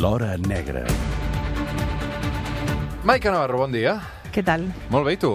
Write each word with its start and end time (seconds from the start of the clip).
L'Hora 0.00 0.36
Negra. 0.36 0.84
Maica 3.04 3.30
Navarro, 3.30 3.58
bon 3.62 3.72
dia. 3.72 3.96
Què 4.34 4.42
tal? 4.44 4.66
Molt 4.92 5.06
bé, 5.06 5.14
i 5.16 5.20
tu? 5.20 5.30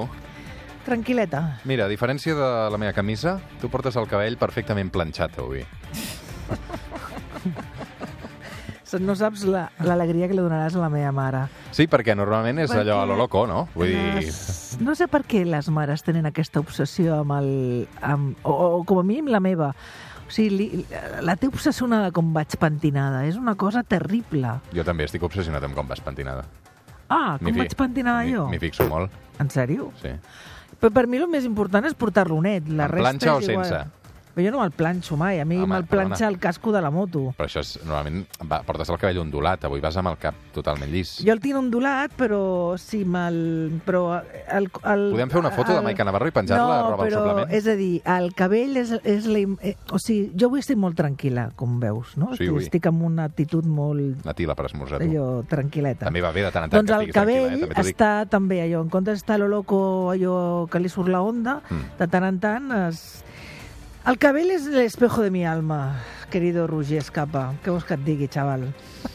Tranquil·leta. 0.86 1.42
Mira, 1.70 1.86
a 1.86 1.92
diferència 1.92 2.36
de 2.38 2.50
la 2.74 2.78
meva 2.82 2.94
camisa, 2.94 3.38
tu 3.62 3.70
portes 3.74 3.96
el 3.98 4.10
cabell 4.12 4.38
perfectament 4.42 4.92
planxat 4.94 5.40
avui. 5.42 5.66
No 9.00 9.14
saps 9.16 9.46
la- 9.48 9.70
l'alegria 9.88 10.28
que 10.28 10.36
li 10.36 10.42
donaràs 10.44 10.74
a 10.76 10.82
la 10.82 10.90
meva 10.92 11.14
mare. 11.16 11.46
Sí, 11.72 11.86
perquè 11.88 12.12
normalment 12.12 12.58
és 12.60 12.68
Perquè 12.74 12.82
allò 12.82 12.98
a 13.00 13.06
lo 13.08 13.16
loco, 13.16 13.46
no? 13.48 13.62
Vull 13.72 13.88
dir... 13.88 14.02
Les- 14.18 14.74
No 14.84 14.92
sé 15.00 15.08
per 15.08 15.22
què 15.24 15.46
les 15.48 15.70
mares 15.72 16.04
tenen 16.04 16.28
aquesta 16.28 16.60
obsessió 16.60 17.22
amb 17.22 17.32
el... 17.38 17.48
Amb, 18.04 18.36
o, 18.44 18.52
o 18.52 18.84
com 18.84 19.00
a 19.00 19.04
mínim 19.08 19.30
la 19.32 19.40
meva. 19.40 19.70
O 20.32 20.34
sigui, 20.34 20.50
li, 20.56 20.86
la 21.28 21.34
té 21.36 21.50
obsessionada 21.52 22.14
com 22.16 22.30
vaig 22.32 22.54
pentinada. 22.56 23.26
És 23.28 23.36
una 23.36 23.58
cosa 23.60 23.82
terrible. 23.84 24.54
Jo 24.72 24.86
també 24.88 25.04
estic 25.04 25.26
obsessionat 25.28 25.66
amb 25.68 25.76
com 25.76 25.90
vas 25.92 26.00
pentinada. 26.00 26.46
Ah, 27.12 27.36
com 27.42 27.52
vaig 27.58 27.76
pentinada 27.76 28.24
jo? 28.30 28.46
M'hi 28.48 28.60
fixo 28.62 28.88
molt, 28.88 29.12
En 29.44 29.50
sèrio? 29.52 29.92
sí. 30.02 30.16
Però 30.82 30.90
per 30.96 31.04
mi 31.06 31.20
el 31.20 31.28
més 31.30 31.44
important 31.46 31.86
és 31.86 31.94
portar-lo 31.94 32.40
net. 32.42 32.64
La 32.72 32.88
Amb 32.88 32.96
resta 32.96 33.04
planxa 33.04 33.34
o 33.36 33.42
és 33.44 33.50
igual. 33.52 33.92
Però 34.34 34.46
jo 34.46 34.52
no 34.54 34.60
me'l 34.62 34.72
planxo 34.72 35.18
mai. 35.20 35.40
A 35.42 35.46
mi 35.46 35.58
me'l 35.58 35.84
perdona. 35.84 36.08
planxa 36.16 36.28
el 36.30 36.38
casco 36.40 36.72
de 36.72 36.82
la 36.82 36.90
moto. 36.90 37.34
Però 37.38 37.48
això 37.50 37.60
és, 37.60 37.74
normalment, 37.84 38.26
va, 38.48 38.62
portes 38.64 38.90
el 38.90 38.98
cabell 38.98 39.20
ondulat, 39.26 39.66
avui 39.68 39.82
vas 39.84 39.98
amb 40.00 40.08
el 40.08 40.18
cap 40.22 40.36
totalment 40.56 40.90
llis. 40.92 41.18
Jo 41.26 41.34
el 41.34 41.42
tinc 41.44 41.58
ondulat, 41.60 42.14
però 42.18 42.78
sí, 42.80 43.04
me'l... 43.04 43.82
Però 43.86 44.22
el, 44.22 44.70
el, 44.88 45.04
Podem 45.12 45.30
fer 45.34 45.40
una 45.42 45.52
foto 45.52 45.74
de 45.74 45.80
el- 45.80 45.84
Maica 45.90 46.06
Navarro 46.08 46.28
i 46.32 46.36
penjar-la 46.36 46.78
a 46.78 46.82
no, 46.84 46.90
roba 46.92 47.04
al 47.04 47.10
però, 47.10 47.22
suplement? 47.26 47.52
és 47.60 47.68
a 47.68 47.76
dir, 47.76 48.02
el 48.06 48.32
cabell 48.34 48.78
és, 48.78 48.94
és 49.04 49.26
la... 49.28 49.44
Eh, 49.62 49.76
o 49.92 50.00
sigui, 50.00 50.32
jo 50.40 50.48
avui 50.52 50.64
estic 50.64 50.80
molt 50.80 50.96
tranquil·la, 51.00 51.50
com 51.60 51.80
veus, 51.82 52.16
no? 52.16 52.32
Sí, 52.40 52.48
avui. 52.48 52.64
estic 52.64 52.88
amb 52.88 53.04
una 53.04 53.26
actitud 53.28 53.66
molt 53.68 54.24
Una 54.24 54.34
tila 54.38 54.56
per 54.56 54.68
esmorzar, 54.72 55.00
tu. 55.04 55.10
allò, 55.10 55.28
tranquil·leta. 55.50 56.06
També 56.08 56.22
va 56.24 56.32
bé 56.32 56.46
de 56.48 56.52
tant 56.56 56.70
en 56.70 56.72
tant 56.72 56.86
doncs 56.86 56.88
que 56.88 56.96
el 56.96 57.10
estiguis 57.10 57.20
tranquil·la, 57.20 57.50
cabell 57.50 57.64
eh? 57.68 57.74
També 57.76 57.90
està 57.92 58.12
també 58.30 58.62
allò, 58.64 58.82
en 58.86 58.90
comptes 58.96 59.20
d'estar 59.20 59.40
lo 59.44 59.48
loco, 59.52 59.82
allò 60.14 60.38
que 60.72 60.80
li 60.80 60.90
surt 60.90 61.10
la 61.12 61.22
onda, 61.22 61.60
Mm. 61.72 61.84
de 62.00 62.08
tant 62.08 62.24
en 62.28 62.40
tant 62.40 62.72
es... 62.88 63.02
El 64.02 64.18
cabell 64.18 64.50
és 64.50 64.64
l'espejo 64.66 65.22
de 65.22 65.30
mi 65.30 65.44
alma, 65.46 66.02
querido 66.34 66.66
Roger 66.66 67.04
Escapa. 67.04 67.52
Què 67.62 67.70
vols 67.70 67.86
que 67.86 67.94
et 67.94 68.02
digui, 68.06 68.30
xaval? 68.34 68.66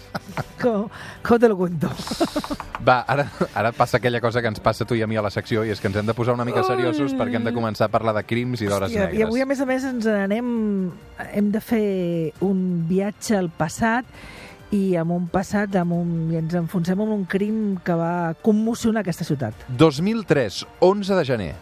Com, 0.61 0.87
com 1.27 1.41
te 1.43 1.49
lo 1.51 1.57
cuento? 1.59 1.91
Va, 2.87 3.01
ara, 3.03 3.27
ara 3.59 3.73
passa 3.77 3.99
aquella 3.99 4.21
cosa 4.23 4.41
que 4.41 4.49
ens 4.49 4.63
passa 4.65 4.87
a 4.87 4.89
tu 4.89 4.97
i 4.97 5.03
a 5.05 5.09
mi 5.11 5.19
a 5.19 5.25
la 5.25 5.31
secció 5.35 5.65
i 5.67 5.75
és 5.75 5.83
que 5.83 5.91
ens 5.91 5.99
hem 6.01 6.07
de 6.09 6.15
posar 6.17 6.37
una 6.39 6.47
mica 6.49 6.63
seriosos 6.65 7.13
Ai. 7.13 7.19
perquè 7.19 7.41
hem 7.41 7.45
de 7.45 7.53
començar 7.53 7.91
a 7.91 7.93
parlar 7.93 8.15
de 8.17 8.23
crims 8.25 8.63
i 8.63 8.71
d'hores 8.71 8.95
negres. 8.95 9.19
I 9.19 9.27
avui, 9.27 9.43
a 9.43 9.49
més 9.49 9.61
a 9.61 9.69
més, 9.69 9.85
ens 9.85 10.07
n'anem... 10.07 10.49
Hem 11.27 11.53
de 11.53 11.61
fer 11.65 11.85
un 12.47 12.61
viatge 12.89 13.37
al 13.37 13.51
passat 13.51 14.09
i 14.75 14.97
amb 14.99 15.15
un 15.19 15.29
passat 15.33 15.77
amb 15.83 15.99
un, 15.99 16.17
i 16.33 16.41
ens 16.41 16.57
enfonsem 16.59 17.03
en 17.03 17.15
un 17.19 17.25
crim 17.29 17.63
que 17.85 17.99
va 17.99 18.35
commocionar 18.43 19.03
aquesta 19.03 19.27
ciutat. 19.27 19.67
2003, 19.83 20.65
11 20.81 21.21
de 21.21 21.27
gener. 21.35 21.55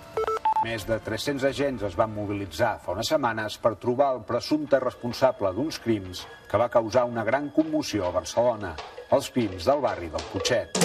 Més 0.65 0.87
de 0.89 0.97
300 0.97 1.45
agents 1.45 1.83
es 1.85 1.95
van 1.99 2.09
mobilitzar 2.15 2.79
fa 2.81 2.95
unes 2.95 3.11
setmanes 3.13 3.59
per 3.61 3.75
trobar 3.83 4.07
el 4.15 4.23
presumpte 4.25 4.79
responsable 4.81 5.51
d'uns 5.53 5.77
crims 5.85 6.23
que 6.49 6.57
va 6.57 6.71
causar 6.73 7.03
una 7.05 7.21
gran 7.27 7.51
commoció 7.53 8.07
a 8.09 8.13
Barcelona, 8.15 8.71
els 9.13 9.29
crims 9.35 9.69
del 9.69 9.83
barri 9.85 10.09
del 10.09 10.25
Putxet. 10.31 10.81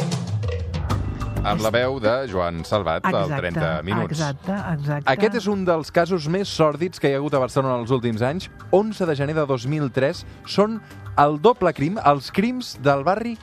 Amb 1.48 1.64
la 1.64 1.72
veu 1.72 1.96
de 2.04 2.16
Joan 2.28 2.66
Salvat, 2.68 3.08
del 3.08 3.32
30 3.32 3.70
minuts. 3.88 4.18
Exacte, 4.18 4.58
exacte. 4.74 5.08
Aquest 5.14 5.40
és 5.40 5.48
un 5.48 5.64
dels 5.64 5.96
casos 5.96 6.28
més 6.28 6.52
sòrdids 6.52 7.00
que 7.00 7.08
hi 7.08 7.16
ha 7.16 7.24
hagut 7.24 7.40
a 7.40 7.44
Barcelona 7.46 7.80
els 7.80 7.96
últims 7.96 8.20
anys. 8.20 8.50
11 8.76 9.08
de 9.08 9.16
gener 9.16 9.38
de 9.40 9.48
2003 9.48 10.26
són 10.44 10.82
el 11.16 11.40
doble 11.40 11.72
crim, 11.78 11.96
els 12.04 12.34
crims 12.36 12.76
del 12.84 13.08
barri 13.08 13.38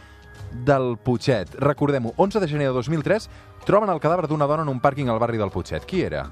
del 0.68 0.98
Putxet. 1.00 1.56
Recordem-ho, 1.64 2.12
11 2.20 2.44
de 2.44 2.48
gener 2.52 2.68
de 2.68 2.76
2003 2.76 3.30
troben 3.66 3.90
el 3.90 4.00
cadàver 4.00 4.28
d'una 4.30 4.46
dona 4.46 4.62
en 4.62 4.70
un 4.70 4.80
pàrquing 4.80 5.10
al 5.10 5.20
barri 5.22 5.40
del 5.40 5.50
Putxet. 5.50 5.84
Qui 5.90 6.04
era? 6.06 6.26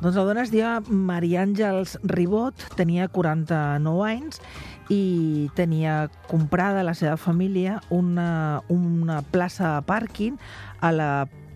Doncs 0.00 0.18
la 0.18 0.24
dona 0.26 0.42
es 0.42 0.50
deia 0.50 0.80
Maria 0.88 1.44
Àngels 1.46 1.96
Ribot, 2.10 2.66
tenia 2.76 3.06
49 3.14 4.04
anys 4.10 4.40
i 4.92 5.48
tenia 5.56 6.10
comprada 6.28 6.82
la 6.84 6.96
seva 6.98 7.16
família 7.16 7.78
una, 7.94 8.60
una 8.68 9.22
plaça 9.22 9.76
de 9.76 9.86
pàrquing 9.86 10.36
a 10.82 10.90
la, 10.92 11.10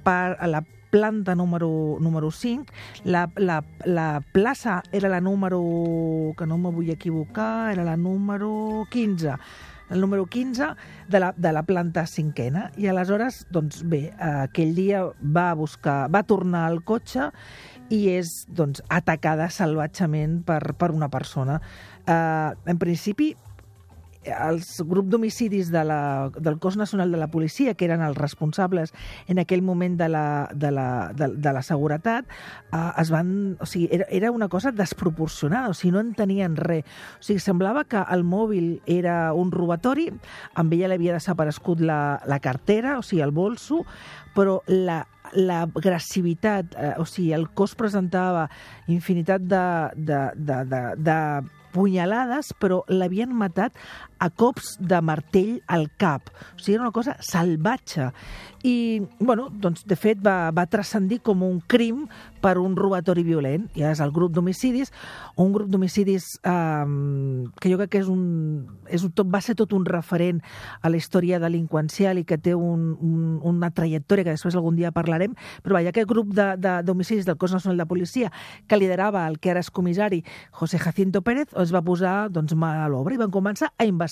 par, 0.07 0.39
a 0.39 0.49
la 0.49 0.63
planta 0.91 1.35
número, 1.35 1.99
número 2.01 2.31
5. 2.31 2.73
La, 3.05 3.27
la, 3.37 3.63
la 3.85 4.23
plaça 4.33 4.83
era 4.93 5.11
la 5.11 5.21
número, 5.21 5.61
que 6.39 6.47
no 6.47 6.57
me 6.63 6.71
vull 6.73 6.95
equivocar, 6.95 7.73
era 7.75 7.85
la 7.85 7.99
número 7.99 8.87
15 8.91 9.35
el 9.91 10.01
número 10.01 10.27
15 10.27 10.75
de 11.09 11.21
la, 11.21 11.33
de 11.37 11.53
la 11.53 11.63
planta 11.63 12.07
cinquena. 12.07 12.69
I 12.77 12.89
aleshores, 12.91 13.45
doncs 13.55 13.83
bé, 13.89 14.09
aquell 14.19 14.75
dia 14.77 15.05
va 15.23 15.51
buscar, 15.59 16.07
va 16.13 16.25
tornar 16.29 16.67
al 16.69 16.83
cotxe 16.85 17.31
i 17.95 18.05
és 18.13 18.43
doncs, 18.53 18.83
atacada 18.93 19.49
salvatgement 19.53 20.43
per, 20.47 20.61
per 20.79 20.91
una 20.93 21.09
persona. 21.13 21.61
Uh, 22.09 22.53
en 22.69 22.81
principi, 22.81 23.33
els 24.25 24.83
grups 24.87 25.11
d'homicidis 25.13 25.71
de 25.73 25.83
la, 25.87 26.31
del 26.37 26.59
cos 26.59 26.77
nacional 26.77 27.13
de 27.13 27.19
la 27.21 27.31
policia, 27.31 27.75
que 27.75 27.87
eren 27.87 28.03
els 28.05 28.19
responsables 28.19 28.93
en 29.29 29.39
aquell 29.39 29.63
moment 29.63 29.97
de 29.99 30.09
la, 30.11 30.49
de 30.55 30.71
la, 30.75 30.89
de, 31.17 31.31
de 31.37 31.53
la 31.55 31.63
seguretat, 31.63 32.27
eh, 32.73 32.91
es 33.01 33.13
van, 33.15 33.57
o 33.61 33.67
sigui, 33.67 33.89
era, 33.95 34.09
era 34.11 34.33
una 34.33 34.49
cosa 34.49 34.73
desproporcionada, 34.73 35.71
o 35.71 35.75
sigui, 35.75 35.93
no 35.95 36.03
entenien 36.05 36.57
res. 36.57 36.85
O 37.21 37.29
sigui, 37.31 37.43
semblava 37.43 37.85
que 37.89 38.03
el 38.11 38.25
mòbil 38.25 38.81
era 38.87 39.33
un 39.35 39.53
robatori, 39.55 40.09
amb 40.55 40.75
ella 40.75 40.91
li 40.91 40.99
havia 40.99 41.19
desaparegut 41.19 41.81
la, 41.81 42.19
la 42.27 42.41
cartera, 42.41 42.99
o 42.99 43.07
sigui, 43.07 43.23
el 43.25 43.33
bolso, 43.33 43.85
però 44.35 44.61
la, 44.67 45.03
l'agressivitat, 45.35 46.75
eh, 46.77 46.95
o 46.99 47.07
sigui, 47.09 47.33
el 47.37 47.49
cos 47.55 47.75
presentava 47.79 48.49
infinitat 48.89 49.45
de, 49.45 49.65
de, 49.97 50.21
de, 50.37 50.59
de, 50.69 50.83
de 51.05 51.19
punyalades, 51.75 52.53
però 52.59 52.83
l'havien 52.89 53.33
matat 53.35 53.77
a 54.19 54.31
cops 54.31 54.77
de 54.81 55.01
martell 55.03 55.61
al 55.67 55.89
cap. 55.97 56.31
O 56.57 56.59
sigui, 56.61 56.75
era 56.77 56.83
una 56.89 56.93
cosa 56.93 57.17
salvatge. 57.21 58.11
I, 58.67 59.03
bueno, 59.21 59.49
doncs, 59.55 59.85
de 59.87 59.95
fet, 59.95 60.19
va, 60.25 60.51
va 60.51 60.65
transcendir 60.67 61.21
com 61.23 61.45
un 61.47 61.61
crim 61.71 62.07
per 62.43 62.57
un 62.59 62.75
robatori 62.77 63.23
violent. 63.23 63.69
I 63.79 63.85
és 63.87 64.01
el 64.03 64.11
grup 64.15 64.33
d'homicidis, 64.35 64.91
un 65.39 65.53
grup 65.55 65.69
d'homicidis 65.71 66.27
eh, 66.43 67.51
que 67.61 67.71
jo 67.71 67.79
crec 67.79 67.93
que 67.95 68.01
és 68.03 68.09
un, 68.11 68.67
és 68.91 69.05
un, 69.07 69.13
tot, 69.15 69.31
va 69.31 69.41
ser 69.45 69.55
tot 69.59 69.73
un 69.77 69.87
referent 69.87 70.41
a 70.83 70.91
la 70.91 70.99
història 70.99 71.39
delinqüencial 71.43 72.19
i 72.19 72.27
que 72.27 72.39
té 72.43 72.55
un, 72.59 72.91
un, 72.99 73.39
una 73.47 73.71
trajectòria 73.71 74.27
que 74.27 74.35
després 74.35 74.59
algun 74.59 74.77
dia 74.79 74.91
parlarem, 74.95 75.35
però 75.63 75.79
vaja, 75.79 75.93
aquest 75.95 76.11
grup 76.11 76.35
de- 76.35 76.57
de- 76.59 76.77
d'homicidis 76.83 77.27
del 77.27 77.39
cos 77.39 77.55
nacional 77.55 77.79
de 77.79 77.87
policia 77.87 78.33
que 78.67 78.77
liderava 78.79 79.27
el 79.29 79.39
que 79.39 79.53
ara 79.55 79.61
és 79.63 79.71
comissari 79.71 80.25
José 80.51 80.79
Jacinto 80.83 81.23
Pérez 81.23 81.55
es 81.63 81.73
va 81.75 81.83
posar 81.83 82.29
doncs, 82.33 82.55
mà 82.59 82.75
a 82.85 82.89
l'obra 82.91 83.15
i 83.15 83.21
van 83.21 83.31
començar 83.35 83.71
a 83.79 83.85
investigar 83.87 84.08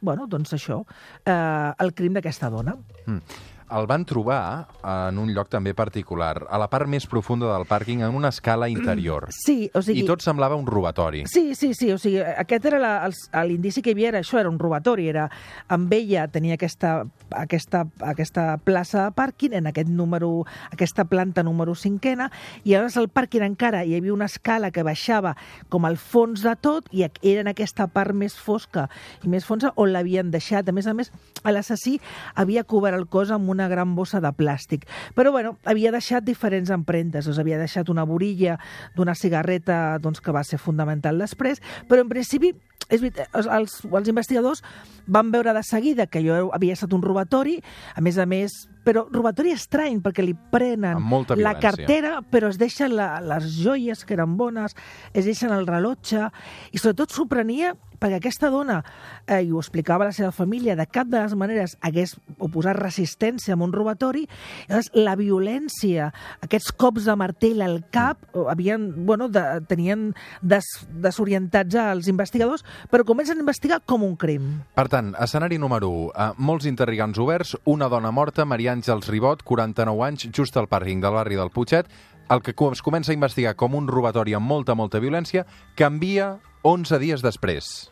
bueno, 0.00 0.26
doncs 0.30 0.54
això, 0.56 0.80
eh, 1.24 1.72
el 1.84 1.94
crim 1.94 2.14
d'aquesta 2.14 2.50
dona. 2.50 2.76
Mm. 3.06 3.20
El 3.68 3.86
van 3.86 4.04
trobar 4.08 4.68
en 4.82 5.18
un 5.20 5.32
lloc 5.36 5.50
també 5.52 5.74
particular, 5.76 6.46
a 6.48 6.58
la 6.60 6.68
part 6.72 6.88
més 6.88 7.04
profunda 7.10 7.50
del 7.50 7.66
pàrquing, 7.68 8.00
en 8.06 8.14
una 8.16 8.30
escala 8.32 8.68
interior. 8.72 9.26
Sí, 9.34 9.68
o 9.74 9.82
sigui... 9.84 10.04
I 10.04 10.08
tot 10.08 10.24
semblava 10.24 10.56
un 10.56 10.66
robatori. 10.66 11.24
Sí, 11.28 11.54
sí, 11.58 11.74
sí, 11.76 11.90
o 11.92 11.98
sigui, 12.00 12.22
aquest 12.22 12.68
era 12.70 12.80
l'indici 13.44 13.82
que 13.84 13.92
hi 13.92 13.96
havia, 13.96 14.12
era 14.14 14.22
això, 14.24 14.38
era 14.40 14.48
un 14.48 14.58
robatori, 14.60 15.08
era 15.10 15.26
amb 15.68 15.92
ella 15.92 16.26
tenia 16.32 16.56
aquesta, 16.56 16.94
aquesta, 17.36 17.84
aquesta 18.00 18.46
plaça 18.64 19.04
de 19.04 19.16
pàrquing, 19.18 19.58
en 19.60 19.68
aquest 19.68 19.90
número, 19.92 20.30
aquesta 20.72 21.04
planta 21.10 21.44
número 21.44 21.74
cinquena, 21.76 22.30
i 22.64 22.72
llavors 22.72 22.96
al 22.96 23.10
pàrquing 23.12 23.44
encara 23.44 23.84
hi 23.84 23.98
havia 23.98 24.14
una 24.14 24.30
escala 24.30 24.70
que 24.72 24.86
baixava 24.86 25.34
com 25.68 25.84
al 25.84 25.98
fons 26.00 26.44
de 26.46 26.54
tot, 26.56 26.88
i 26.94 27.04
era 27.04 27.44
en 27.44 27.52
aquesta 27.52 27.88
part 27.92 28.16
més 28.16 28.36
fosca 28.38 28.88
i 29.24 29.28
més 29.28 29.44
fonsa 29.44 29.74
on 29.76 29.92
l'havien 29.92 30.30
deixat. 30.32 30.68
A 30.68 30.72
més 30.72 30.86
a 30.88 30.94
més, 30.96 31.12
l'assassí 31.44 31.98
havia 32.38 32.64
cobert 32.64 32.96
el 32.96 33.06
cos 33.10 33.32
amb 33.34 33.50
una 33.50 33.57
gran 33.66 33.96
bossa 33.98 34.22
de 34.22 34.30
plàstic. 34.30 34.86
Però, 35.18 35.32
bueno, 35.34 35.56
havia 35.66 35.90
deixat 35.90 36.22
diferents 36.22 36.70
empremtes. 36.70 37.26
Doncs 37.26 37.42
havia 37.42 37.58
deixat 37.58 37.90
una 37.90 38.06
borilla 38.06 38.60
d'una 38.94 39.18
cigarreta 39.18 39.98
doncs, 39.98 40.22
que 40.22 40.34
va 40.34 40.46
ser 40.46 40.62
fundamental 40.62 41.18
després, 41.18 41.58
però 41.90 42.06
en 42.06 42.12
principi 42.14 42.54
és 42.88 43.02
veritat, 43.02 43.28
els, 43.36 43.48
els, 43.52 43.74
els 43.84 44.08
investigadors 44.08 44.62
van 45.06 45.32
veure 45.32 45.52
de 45.52 45.62
seguida 45.66 46.06
que 46.08 46.22
allò 46.22 46.48
havia 46.56 46.76
estat 46.76 46.94
un 46.96 47.02
robatori, 47.04 47.58
a 47.94 48.04
més 48.04 48.16
a 48.16 48.24
més, 48.28 48.54
però 48.86 49.04
robatori 49.12 49.52
estrany, 49.52 50.00
perquè 50.04 50.24
li 50.24 50.34
prenen 50.52 51.02
la 51.36 51.54
cartera, 51.60 52.18
però 52.24 52.48
es 52.48 52.56
deixen 52.60 52.94
la, 52.96 53.18
les 53.20 53.50
joies, 53.58 54.04
que 54.08 54.16
eren 54.16 54.38
bones, 54.40 54.76
es 55.12 55.28
deixen 55.28 55.52
el 55.52 55.68
rellotge, 55.68 56.30
i 56.72 56.80
sobretot 56.80 57.12
s'ho 57.12 57.28
perquè 58.00 58.18
aquesta 58.18 58.50
dona, 58.50 58.82
eh, 59.26 59.42
i 59.42 59.52
ho 59.52 59.60
explicava 59.60 60.08
la 60.08 60.14
seva 60.16 60.30
família, 60.32 60.76
de 60.78 60.86
cap 60.86 61.08
de 61.10 61.20
les 61.20 61.34
maneres 61.38 61.76
hagués 61.84 62.16
oposat 62.38 62.78
resistència 62.78 63.54
a 63.54 63.60
un 63.60 63.72
robatori, 63.74 64.26
llavors 64.68 64.90
la 64.94 65.16
violència, 65.18 66.12
aquests 66.44 66.72
cops 66.78 67.08
de 67.08 67.16
martell 67.18 67.62
al 67.64 67.80
cap, 67.94 68.24
havien, 68.48 68.90
bueno, 69.06 69.28
de, 69.28 69.44
tenien 69.68 70.12
des, 70.42 70.66
desorientats 70.90 71.78
als 71.78 72.08
investigadors, 72.10 72.64
però 72.90 73.04
comencen 73.04 73.38
a 73.38 73.44
investigar 73.44 73.80
com 73.86 74.04
un 74.06 74.16
crim. 74.16 74.50
Per 74.74 74.88
tant, 74.88 75.14
escenari 75.20 75.58
número 75.58 75.90
1. 75.90 76.12
Eh, 76.12 76.28
molts 76.38 76.68
interrogants 76.70 77.18
oberts, 77.18 77.56
una 77.66 77.88
dona 77.88 78.12
morta, 78.14 78.46
Maria 78.48 78.74
Àngels 78.76 79.10
Ribot, 79.10 79.42
49 79.44 80.06
anys, 80.06 80.28
just 80.34 80.56
al 80.56 80.70
pàrquing 80.70 81.02
del 81.02 81.16
barri 81.18 81.38
del 81.38 81.50
Puigset, 81.50 81.90
el 82.28 82.42
que 82.42 82.52
es 82.52 82.82
comença 82.82 83.12
a 83.12 83.16
investigar 83.16 83.54
com 83.56 83.74
un 83.74 83.88
robatori 83.88 84.34
amb 84.36 84.46
molta, 84.46 84.74
molta 84.76 85.00
violència, 85.00 85.46
canvia 85.76 86.36
11 86.66 86.98
dies 86.98 87.22
després. 87.22 87.88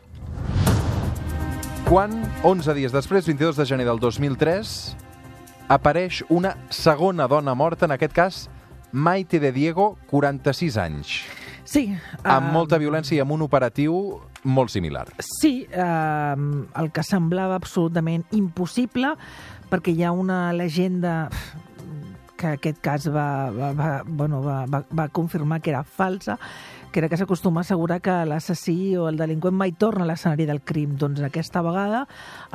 Quan, 1.87 2.11
11 2.43 2.73
dies 2.75 2.91
després, 2.91 3.27
22 3.29 3.55
de 3.55 3.65
gener 3.69 3.85
del 3.87 3.99
2003, 4.03 4.71
apareix 5.71 6.21
una 6.27 6.55
segona 6.69 7.29
dona 7.31 7.55
morta, 7.55 7.87
en 7.87 7.95
aquest 7.95 8.15
cas, 8.15 8.39
Maite 8.91 9.39
de 9.39 9.53
Diego, 9.55 9.97
46 10.11 10.77
anys. 10.83 11.13
Sí. 11.67 11.85
Amb 12.23 12.49
uh, 12.49 12.53
molta 12.55 12.79
violència 12.79 13.17
i 13.17 13.21
amb 13.23 13.35
un 13.35 13.43
operatiu 13.43 14.17
molt 14.47 14.71
similar. 14.71 15.05
Sí, 15.23 15.67
uh, 15.67 16.35
el 16.79 16.91
que 16.95 17.03
semblava 17.07 17.55
absolutament 17.59 18.23
impossible, 18.35 19.13
perquè 19.71 19.95
hi 19.95 20.03
ha 20.07 20.11
una 20.15 20.51
llegenda 20.55 21.29
que 22.37 22.53
aquest 22.55 22.79
cas 22.83 23.07
va, 23.11 23.49
va, 23.51 23.71
va, 23.75 23.91
bueno, 24.05 24.43
va, 24.43 24.61
va, 24.69 24.83
va 24.93 25.07
confirmar 25.09 25.59
que 25.63 25.73
era 25.73 25.83
falsa, 25.83 26.37
era 26.95 27.09
que 27.09 27.17
s'acostuma 27.17 27.61
a 27.61 27.63
assegurar 27.65 27.99
que 28.01 28.13
l'assassí 28.25 28.95
o 28.97 29.07
el 29.09 29.17
delinqüent 29.19 29.55
mai 29.55 29.71
torna 29.71 30.05
a 30.05 30.07
l'escenari 30.09 30.47
del 30.49 30.61
crim. 30.61 30.95
Doncs 30.97 31.21
aquesta 31.21 31.61
vegada 31.61 32.05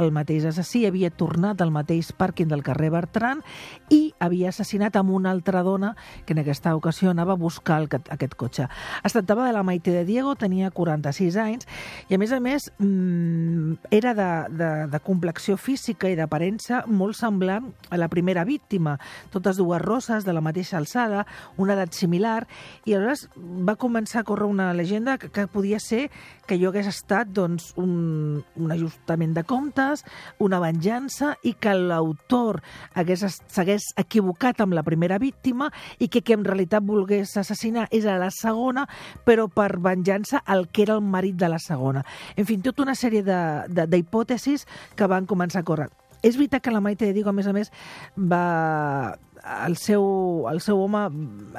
el 0.01 0.13
mateix 0.13 0.47
assassí 0.49 0.85
havia 0.87 1.11
tornat 1.11 1.61
al 1.63 1.71
mateix 1.75 2.13
pàrquing 2.17 2.51
del 2.51 2.65
carrer 2.67 2.91
Bertran 2.95 3.43
i 3.91 4.15
havia 4.19 4.51
assassinat 4.51 4.97
amb 4.99 5.13
una 5.15 5.31
altra 5.31 5.63
dona 5.63 5.95
que 6.27 6.35
en 6.35 6.43
aquesta 6.43 6.75
ocasió 6.77 7.11
anava 7.11 7.37
a 7.37 7.41
buscar 7.41 7.81
el, 7.83 7.89
aquest 7.93 8.35
cotxe. 8.35 8.69
Es 9.05 9.15
tractava 9.15 9.47
de 9.47 9.53
la 9.53 9.63
Maite 9.63 9.93
de 9.93 10.05
Diego, 10.05 10.35
tenia 10.37 10.71
46 10.71 11.37
anys 11.37 11.69
i 12.09 12.17
a 12.17 12.21
més 12.23 12.33
a 12.33 12.41
més 12.41 12.71
mmm, 12.79 13.79
era 13.91 14.15
de, 14.19 14.31
de, 14.51 14.71
de 14.91 15.03
complexió 15.05 15.57
física 15.57 16.11
i 16.11 16.19
d'aparença 16.19 16.83
molt 16.87 17.19
semblant 17.19 17.71
a 17.91 18.01
la 18.01 18.09
primera 18.09 18.45
víctima, 18.49 18.99
totes 19.31 19.61
dues 19.61 19.83
rosses 19.83 20.25
de 20.25 20.33
la 20.33 20.43
mateixa 20.43 20.79
alçada, 20.81 21.27
una 21.57 21.77
edat 21.77 21.95
similar 21.95 22.47
i 22.87 22.97
aleshores 22.97 23.29
va 23.37 23.77
començar 23.77 24.22
a 24.23 24.27
córrer 24.27 24.47
una 24.49 24.73
llegenda 24.75 25.19
que, 25.19 25.29
que 25.29 25.47
podia 25.51 25.81
ser 25.83 26.09
que 26.47 26.59
jo 26.59 26.71
hagués 26.71 26.89
estat 26.91 27.31
doncs, 27.35 27.71
un, 27.81 28.43
un 28.57 28.73
ajustament 28.75 29.35
de 29.37 29.45
comptes, 29.47 30.05
una 30.43 30.61
venjança 30.63 31.35
i 31.47 31.55
que 31.55 31.75
l'autor 31.77 32.61
s'hagués 32.95 33.93
equivocat 34.01 34.63
amb 34.63 34.77
la 34.79 34.85
primera 34.87 35.19
víctima 35.23 35.71
i 35.99 36.09
que, 36.09 36.23
que 36.23 36.37
en 36.37 36.47
realitat 36.47 36.85
volgués 36.87 37.37
assassinar 37.41 37.89
és 37.91 38.07
a 38.07 38.19
la 38.21 38.31
segona, 38.35 38.87
però 39.27 39.49
per 39.53 39.77
venjança 39.83 40.43
el 40.47 40.69
que 40.71 40.87
era 40.87 40.99
el 40.99 41.03
marit 41.05 41.37
de 41.39 41.51
la 41.51 41.61
segona. 41.63 42.05
En 42.37 42.47
fi, 42.47 42.59
tota 42.63 42.87
una 42.87 42.97
sèrie 42.99 43.23
d'hipòtesis 43.69 44.67
que 44.97 45.11
van 45.11 45.27
començar 45.27 45.63
a 45.63 45.69
córrer. 45.69 45.91
És 46.23 46.39
veritat 46.39 46.63
que 46.63 46.71
la 46.71 46.81
Maite 46.81 47.09
de 47.09 47.13
Digo, 47.17 47.31
a 47.31 47.35
més 47.35 47.49
a 47.51 47.53
més, 47.53 47.73
va 48.17 49.19
el 49.43 49.77
seu, 49.77 50.05
el 50.51 50.61
seu 50.63 50.79
home 50.83 51.03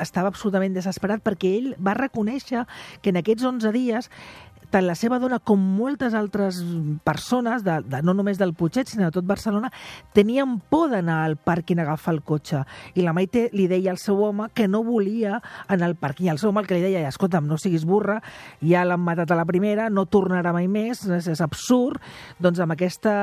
estava 0.02 0.32
absolutament 0.32 0.76
desesperat 0.76 1.24
perquè 1.26 1.52
ell 1.58 1.70
va 1.84 1.96
reconèixer 1.98 2.64
que 3.02 3.12
en 3.12 3.20
aquests 3.20 3.44
11 3.50 3.74
dies 3.76 4.10
tant 4.74 4.88
la 4.88 4.96
seva 4.98 5.20
dona 5.22 5.38
com 5.38 5.62
moltes 5.78 6.16
altres 6.18 6.58
persones, 7.06 7.62
de, 7.66 7.78
de, 7.86 8.02
no 8.06 8.16
només 8.18 8.40
del 8.42 8.56
Puigset, 8.58 8.90
sinó 8.90 9.08
de 9.08 9.14
tot 9.16 9.28
Barcelona, 9.30 9.70
tenien 10.18 10.58
por 10.72 10.90
d'anar 10.92 11.20
al 11.28 11.36
pàrquing 11.38 11.80
a 11.80 11.86
agafar 11.86 12.16
el 12.16 12.24
cotxe. 12.26 12.64
I 12.98 13.06
la 13.06 13.14
Maite 13.14 13.48
li 13.54 13.68
deia 13.70 13.92
al 13.94 14.00
seu 14.02 14.22
home 14.26 14.50
que 14.58 14.68
no 14.68 14.84
volia 14.86 15.40
anar 15.68 15.92
al 15.92 15.98
pàrquing. 16.00 16.28
I 16.28 16.34
el 16.34 16.42
seu 16.42 16.50
home 16.50 16.64
el 16.64 16.70
que 16.70 16.80
li 16.80 16.86
deia, 16.86 17.06
escolta'm, 17.10 17.46
no 17.50 17.60
siguis 17.62 17.86
burra, 17.86 18.18
ja 18.66 18.84
l'han 18.88 19.04
matat 19.04 19.32
a 19.32 19.38
la 19.38 19.46
primera, 19.46 19.90
no 19.94 20.08
tornarà 20.10 20.56
mai 20.56 20.68
més, 20.72 21.06
és, 21.06 21.30
és 21.36 21.44
absurd. 21.46 22.02
Doncs 22.42 22.64
amb 22.64 22.74
aquesta... 22.74 23.14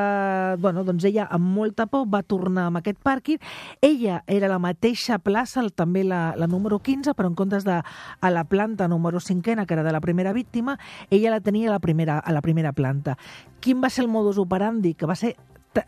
Bueno, 0.61 0.85
doncs 0.87 1.09
ella, 1.09 1.27
amb 1.35 1.51
molta 1.57 1.89
por, 1.91 2.07
va 2.11 2.23
tornar 2.23 2.69
amb 2.71 2.81
aquest 2.81 3.03
pàrquing. 3.03 3.43
Ella 3.83 4.23
era 4.31 4.51
la 4.51 4.61
mateixa 4.63 5.19
plaça, 5.19 5.67
també 5.75 6.05
la, 6.07 6.37
la 6.39 6.47
número 6.51 6.79
15, 6.79 7.17
però 7.19 7.31
en 7.31 7.37
comptes 7.39 7.67
de 7.67 7.81
a 7.83 8.31
la 8.31 8.45
planta 8.45 8.89
número 8.89 9.21
5 9.21 9.41
que 9.41 9.75
era 9.75 9.83
de 9.83 9.93
la 9.93 10.01
primera 10.01 10.33
víctima, 10.33 10.79
ella 11.11 11.31
la 11.31 11.40
tenia 11.41 11.69
a 11.69 11.75
la 11.75 11.81
primera, 11.81 12.19
a 12.19 12.33
la 12.33 12.43
primera 12.43 12.73
planta. 12.73 13.17
Quin 13.61 13.83
va 13.83 13.91
ser 13.91 14.05
el 14.05 14.13
modus 14.13 14.39
operandi? 14.39 14.95
Que 14.95 15.09
va 15.09 15.17
ser, 15.19 15.35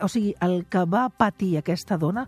o 0.01 0.09
sigui, 0.09 0.35
el 0.41 0.65
que 0.71 0.85
va 0.85 1.09
patir 1.09 1.57
aquesta 1.59 1.99
dona 1.99 2.27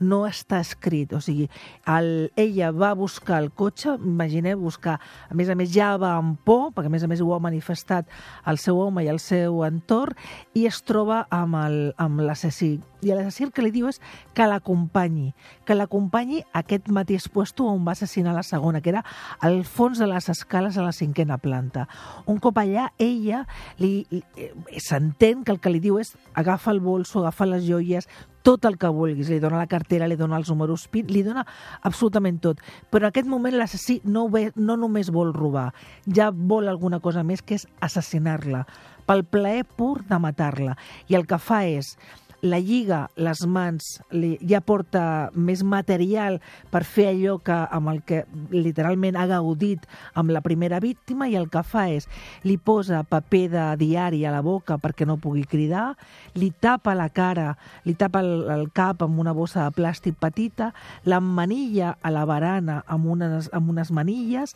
no 0.00 0.24
està 0.28 0.60
escrit. 0.60 1.12
O 1.16 1.20
sigui, 1.24 1.48
el, 1.88 2.30
ella 2.36 2.70
va 2.74 2.92
buscar 2.98 3.40
el 3.42 3.50
cotxe, 3.56 3.96
imagineu 3.96 4.58
buscar, 4.60 4.98
a 5.28 5.36
més 5.36 5.50
a 5.50 5.56
més 5.58 5.72
ja 5.74 5.94
va 6.00 6.16
amb 6.20 6.38
por, 6.44 6.70
perquè 6.74 6.90
a 6.90 6.92
més 6.92 7.04
a 7.04 7.10
més 7.10 7.22
ho 7.22 7.32
ha 7.34 7.40
manifestat 7.42 8.10
el 8.46 8.60
seu 8.62 8.80
home 8.82 9.04
i 9.04 9.10
el 9.12 9.20
seu 9.22 9.62
entorn, 9.66 10.16
i 10.54 10.66
es 10.68 10.82
troba 10.86 11.24
amb 11.30 12.20
l'assassí. 12.22 12.76
I 13.04 13.12
l'assassí 13.12 13.44
el 13.46 13.52
que 13.54 13.62
li 13.64 13.72
diu 13.74 13.88
és 13.90 14.00
que 14.34 14.46
l'acompanyi, 14.48 15.32
que 15.68 15.76
l'acompanyi 15.76 16.42
a 16.52 16.62
aquest 16.64 16.88
mateix 16.92 17.28
puesto 17.32 17.66
on 17.68 17.84
va 17.86 17.94
assassinar 17.96 18.34
la 18.34 18.44
segona, 18.46 18.80
que 18.80 18.90
era 18.90 19.04
al 19.40 19.62
fons 19.64 20.00
de 20.00 20.08
les 20.10 20.28
escales 20.32 20.76
a 20.76 20.84
la 20.84 20.94
cinquena 20.96 21.38
planta. 21.38 21.86
Un 22.26 22.40
cop 22.42 22.58
allà, 22.58 22.90
ella 22.98 23.44
li, 23.78 24.06
li 24.10 24.22
eh, 24.36 24.52
s'entén 24.82 25.44
que 25.44 25.54
el 25.54 25.60
que 25.60 25.72
li 25.72 25.82
diu 25.82 26.00
és 26.00 26.16
agafa 26.34 26.72
el 26.72 26.80
bolso, 26.80 27.20
agafa 27.20 27.46
les 27.46 27.66
joies, 27.68 28.08
tot 28.46 28.66
el 28.68 28.76
que 28.78 28.90
vulguis. 28.94 29.30
Li 29.32 29.40
dona 29.42 29.58
la 29.58 29.70
cartera, 29.70 30.06
li 30.06 30.18
dona 30.18 30.38
els 30.38 30.50
números 30.52 30.86
PIN, 30.92 31.10
li 31.10 31.24
dona 31.26 31.42
absolutament 31.88 32.38
tot. 32.44 32.60
Però 32.92 33.06
en 33.06 33.10
aquest 33.10 33.30
moment 33.30 33.56
l'assassí 33.58 33.98
no, 34.04 34.28
ve, 34.30 34.50
no 34.54 34.78
només 34.78 35.10
vol 35.14 35.34
robar, 35.34 35.72
ja 36.06 36.30
vol 36.30 36.70
alguna 36.70 37.00
cosa 37.02 37.26
més, 37.26 37.42
que 37.42 37.58
és 37.58 37.66
assassinar-la, 37.82 38.62
pel 39.06 39.24
plaer 39.26 39.64
pur 39.66 39.98
de 40.06 40.20
matar-la. 40.22 40.76
I 41.10 41.18
el 41.18 41.26
que 41.26 41.40
fa 41.42 41.64
és 41.66 41.96
la 42.42 42.58
lliga 42.60 43.06
les 43.16 43.42
mans, 43.46 43.86
li, 44.12 44.34
ja 44.48 44.60
porta 44.64 45.30
més 45.34 45.62
material 45.64 46.38
per 46.72 46.82
fer 46.84 47.08
allò 47.10 47.36
que, 47.44 47.54
amb 47.54 47.90
el 47.92 48.02
que 48.06 48.24
literalment 48.52 49.16
ha 49.16 49.26
gaudit 49.30 49.86
amb 50.14 50.32
la 50.34 50.42
primera 50.44 50.80
víctima 50.80 51.28
i 51.28 51.36
el 51.38 51.48
que 51.52 51.62
fa 51.66 51.86
és 51.92 52.08
li 52.44 52.58
posa 52.58 53.02
paper 53.08 53.44
de 53.52 53.66
diari 53.80 54.24
a 54.26 54.34
la 54.34 54.42
boca 54.44 54.78
perquè 54.82 55.06
no 55.08 55.18
pugui 55.22 55.46
cridar, 55.48 55.94
li 56.34 56.52
tapa 56.60 56.94
la 56.94 57.08
cara, 57.08 57.54
li 57.84 57.94
tapa 57.94 58.20
el, 58.24 58.46
el 58.52 58.68
cap 58.74 59.02
amb 59.02 59.18
una 59.22 59.34
bossa 59.36 59.66
de 59.66 59.76
plàstic 59.76 60.18
petita, 60.20 60.72
l'emmanilla 61.04 61.96
a 62.02 62.12
la 62.12 62.26
barana 62.28 62.82
amb 62.86 63.08
unes, 63.16 63.50
amb 63.56 63.72
unes 63.72 63.90
manilles, 63.90 64.54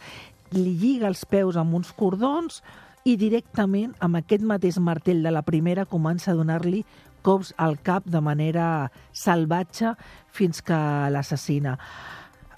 li 0.54 0.74
lliga 0.76 1.08
els 1.08 1.24
peus 1.30 1.56
amb 1.56 1.74
uns 1.78 1.92
cordons 1.96 2.60
i 3.08 3.16
directament 3.16 3.94
amb 4.04 4.18
aquest 4.18 4.42
mateix 4.44 4.76
martell 4.82 5.22
de 5.24 5.30
la 5.32 5.42
primera 5.46 5.86
comença 5.88 6.32
a 6.32 6.36
donar-li 6.36 6.82
cops 7.24 7.52
al 7.56 7.78
cap 7.84 8.06
de 8.06 8.20
manera 8.20 8.90
salvatge 9.12 9.94
fins 10.32 10.62
que 10.62 10.78
l'assassina. 11.10 11.76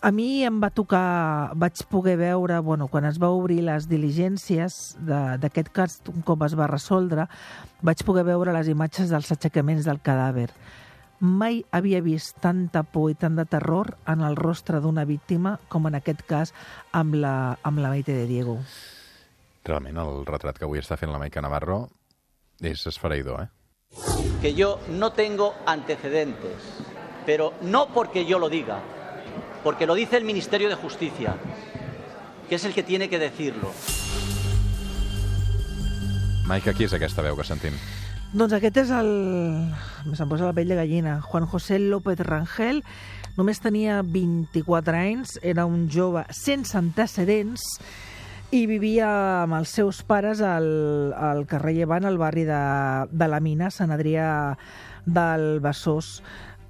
A 0.02 0.11
mi 0.11 0.42
em 0.42 0.57
va 0.59 0.73
tocar, 0.75 1.54
vaig 1.54 1.85
poder 1.87 2.16
veure, 2.19 2.57
bueno, 2.66 2.88
quan 2.90 3.04
es 3.07 3.21
va 3.23 3.28
obrir 3.31 3.61
les 3.62 3.87
diligències 3.87 4.97
d'aquest 4.99 5.69
cas, 5.71 6.00
un 6.11 6.25
cop 6.26 6.42
es 6.42 6.57
va 6.59 6.66
resoldre, 6.66 7.28
vaig 7.87 8.02
poder 8.02 8.25
veure 8.26 8.54
les 8.57 8.66
imatges 8.73 9.14
dels 9.14 9.31
aixecaments 9.31 9.87
del 9.87 10.02
cadàver. 10.02 10.49
Mai 11.23 11.61
havia 11.71 12.00
vist 12.02 12.40
tanta 12.42 12.83
por 12.83 13.12
i 13.12 13.14
tant 13.14 13.38
de 13.38 13.47
terror 13.47 13.92
en 14.11 14.26
el 14.26 14.35
rostre 14.35 14.81
d'una 14.83 15.07
víctima 15.07 15.54
com 15.71 15.87
en 15.87 15.95
aquest 15.95 16.26
cas 16.26 16.50
amb 16.90 17.14
la, 17.14 17.54
amb 17.62 17.78
la 17.78 17.95
Maite 17.95 18.16
de 18.16 18.26
Diego. 18.26 18.59
Realment, 19.62 20.02
el 20.02 20.25
retrat 20.26 20.59
que 20.59 20.66
avui 20.66 20.83
està 20.83 20.99
fent 20.99 21.14
la 21.14 21.23
Maica 21.23 21.47
Navarro 21.47 21.85
és 22.59 22.83
esfereïdor, 22.90 23.47
eh? 23.47 23.62
Que 24.40 24.54
yo 24.54 24.80
no 24.88 25.12
tengo 25.12 25.54
antecedentes, 25.66 26.56
pero 27.25 27.52
no 27.62 27.88
porque 27.88 28.26
yo 28.26 28.38
lo 28.38 28.49
diga, 28.49 28.80
porque 29.62 29.87
lo 29.87 29.94
dice 29.94 30.16
el 30.16 30.25
Ministerio 30.25 30.68
de 30.68 30.75
Justicia, 30.75 31.37
que 32.49 32.56
és 32.56 32.64
el 32.64 32.75
que 32.75 32.82
tiene 32.82 33.08
que 33.08 33.18
decirlo. 33.18 33.70
Maica, 36.44 36.75
qui 36.75 36.84
és 36.84 36.92
aquesta 36.92 37.22
veu 37.25 37.38
que 37.38 37.46
sentim? 37.46 37.76
Doncs 38.32 38.52
aquest 38.56 38.82
és 38.82 38.90
el... 38.92 39.08
Se'm 40.16 40.28
posa 40.28 40.49
la 40.49 40.56
pell 40.56 40.68
de 40.68 40.76
gallina. 40.76 41.20
Juan 41.22 41.46
José 41.46 41.78
López 41.78 42.20
Rangel. 42.20 42.82
Només 43.38 43.62
tenia 43.64 44.02
24 44.04 44.99
anys, 44.99 45.38
era 45.40 45.64
un 45.64 45.87
jove 45.88 46.26
sense 46.37 46.76
antecedents, 46.76 47.62
i 48.52 48.66
vivia 48.68 49.09
amb 49.42 49.56
els 49.56 49.71
seus 49.73 50.02
pares 50.04 50.42
al, 50.44 50.66
al 51.16 51.47
carrer 51.49 51.73
Llevant, 51.78 52.04
al 52.04 52.18
barri 52.21 52.44
de, 52.44 52.62
de 53.09 53.28
la 53.32 53.40
Mina, 53.40 53.71
Sant 53.73 53.94
Adrià 53.94 54.26
del 55.09 55.62
Besòs. 55.64 56.18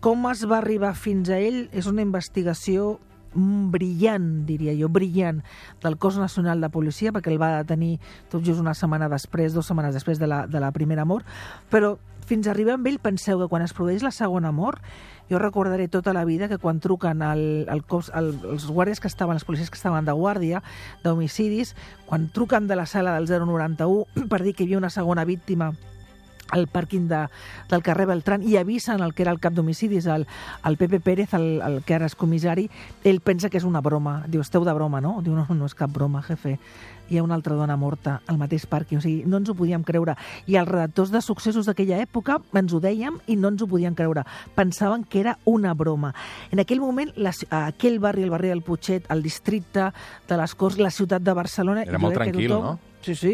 Com 0.03 0.29
es 0.31 0.45
va 0.47 0.61
arribar 0.61 0.93
fins 0.95 1.31
a 1.31 1.41
ell 1.43 1.65
és 1.75 1.89
una 1.91 2.05
investigació 2.07 3.01
brillant, 3.35 4.45
diria 4.47 4.75
jo, 4.79 4.91
brillant, 4.93 5.43
del 5.83 5.99
cos 5.99 6.19
nacional 6.21 6.61
de 6.61 6.71
policia, 6.71 7.13
perquè 7.13 7.33
el 7.33 7.41
va 7.41 7.57
detenir 7.63 7.99
tot 8.33 8.45
just 8.45 8.61
una 8.61 8.75
setmana 8.79 9.09
després, 9.13 9.55
dues 9.55 9.69
setmanes 9.69 9.95
després 9.97 10.21
de 10.21 10.29
la, 10.29 10.47
de 10.47 10.61
la 10.61 10.73
primera 10.73 11.07
mort, 11.09 11.27
però 11.71 11.97
fins 12.27 12.47
a 12.47 12.53
arribar 12.53 12.77
amb 12.77 12.87
ell 12.87 13.01
penseu 13.03 13.41
que 13.41 13.49
quan 13.51 13.65
es 13.65 13.75
produeix 13.75 14.05
la 14.05 14.13
segona 14.15 14.53
mort 14.55 14.81
jo 15.31 15.41
recordaré 15.41 15.89
tota 15.89 16.13
la 16.13 16.25
vida 16.25 16.49
que 16.49 16.59
quan 16.59 16.81
truquen 16.81 17.23
al, 17.23 17.67
al 17.69 17.83
cos, 17.89 18.11
al, 18.15 18.35
els 18.53 18.67
guàrdies 18.69 19.01
que 19.01 19.09
estaven, 19.11 19.39
els 19.39 19.47
policies 19.49 19.71
que 19.71 19.79
estaven 19.81 20.05
de 20.05 20.15
guàrdia 20.15 20.63
d'homicidis, 21.05 21.75
quan 22.07 22.29
truquen 22.33 22.69
de 22.69 22.77
la 22.77 22.87
sala 22.87 23.17
del 23.19 23.29
091 23.31 24.29
per 24.29 24.43
dir 24.43 24.55
que 24.55 24.65
hi 24.65 24.71
havia 24.71 24.83
una 24.83 24.93
segona 24.93 25.25
víctima 25.25 25.73
al 26.53 26.69
pàrquing 26.69 27.09
de, 27.11 27.25
del 27.71 27.83
carrer 27.83 28.07
Beltrán 28.13 28.45
i 28.47 28.59
avisen 28.61 29.03
el 29.03 29.15
que 29.17 29.25
era 29.25 29.33
el 29.33 29.41
cap 29.43 29.57
d'homicidis, 29.57 30.07
el, 30.13 30.27
el 30.69 30.77
Pepe 30.77 31.01
Pérez, 31.01 31.35
el, 31.35 31.61
el 31.65 31.81
que 31.87 31.97
ara 31.97 32.09
és 32.11 32.17
comissari, 32.19 32.69
ell 33.09 33.23
pensa 33.25 33.51
que 33.51 33.59
és 33.59 33.67
una 33.69 33.83
broma. 33.83 34.21
Diu, 34.29 34.45
esteu 34.45 34.65
de 34.69 34.75
broma, 34.77 35.01
no? 35.01 35.19
Diu, 35.25 35.35
no, 35.35 35.47
no 35.49 35.69
és 35.69 35.77
cap 35.79 35.91
broma, 35.93 36.23
jefe. 36.27 36.59
Hi 37.11 37.19
ha 37.19 37.25
una 37.25 37.35
altra 37.35 37.57
dona 37.59 37.75
morta 37.77 38.21
al 38.31 38.39
mateix 38.41 38.65
pàrquing. 38.71 39.01
O 39.01 39.05
sigui, 39.05 39.27
no 39.29 39.41
ens 39.41 39.51
ho 39.51 39.57
podíem 39.59 39.83
creure. 39.85 40.15
I 40.49 40.57
els 40.61 40.69
redactors 40.69 41.11
de 41.13 41.21
successos 41.25 41.69
d'aquella 41.69 41.99
època 42.05 42.39
ens 42.57 42.73
ho 42.73 42.81
dèiem 42.81 43.19
i 43.27 43.37
no 43.37 43.51
ens 43.53 43.65
ho 43.65 43.69
podien 43.69 43.97
creure. 43.99 44.25
Pensaven 44.55 45.05
que 45.05 45.21
era 45.21 45.37
una 45.45 45.75
broma. 45.75 46.15
En 46.53 46.63
aquell 46.63 46.81
moment, 46.81 47.13
la, 47.17 47.35
aquell 47.67 47.99
barri, 48.01 48.25
el 48.25 48.33
barri 48.33 48.53
del 48.53 48.63
Puigset, 48.65 49.11
el 49.13 49.25
districte 49.25 49.91
de 50.29 50.41
les 50.41 50.55
Corts, 50.55 50.81
la 50.81 50.95
ciutat 50.95 51.25
de 51.25 51.37
Barcelona... 51.37 51.85
Era 51.85 52.01
molt 52.01 52.17
tranquil, 52.17 52.49
tothom, 52.49 52.71
no? 52.71 52.92
Sí, 53.03 53.15
sí. 53.19 53.33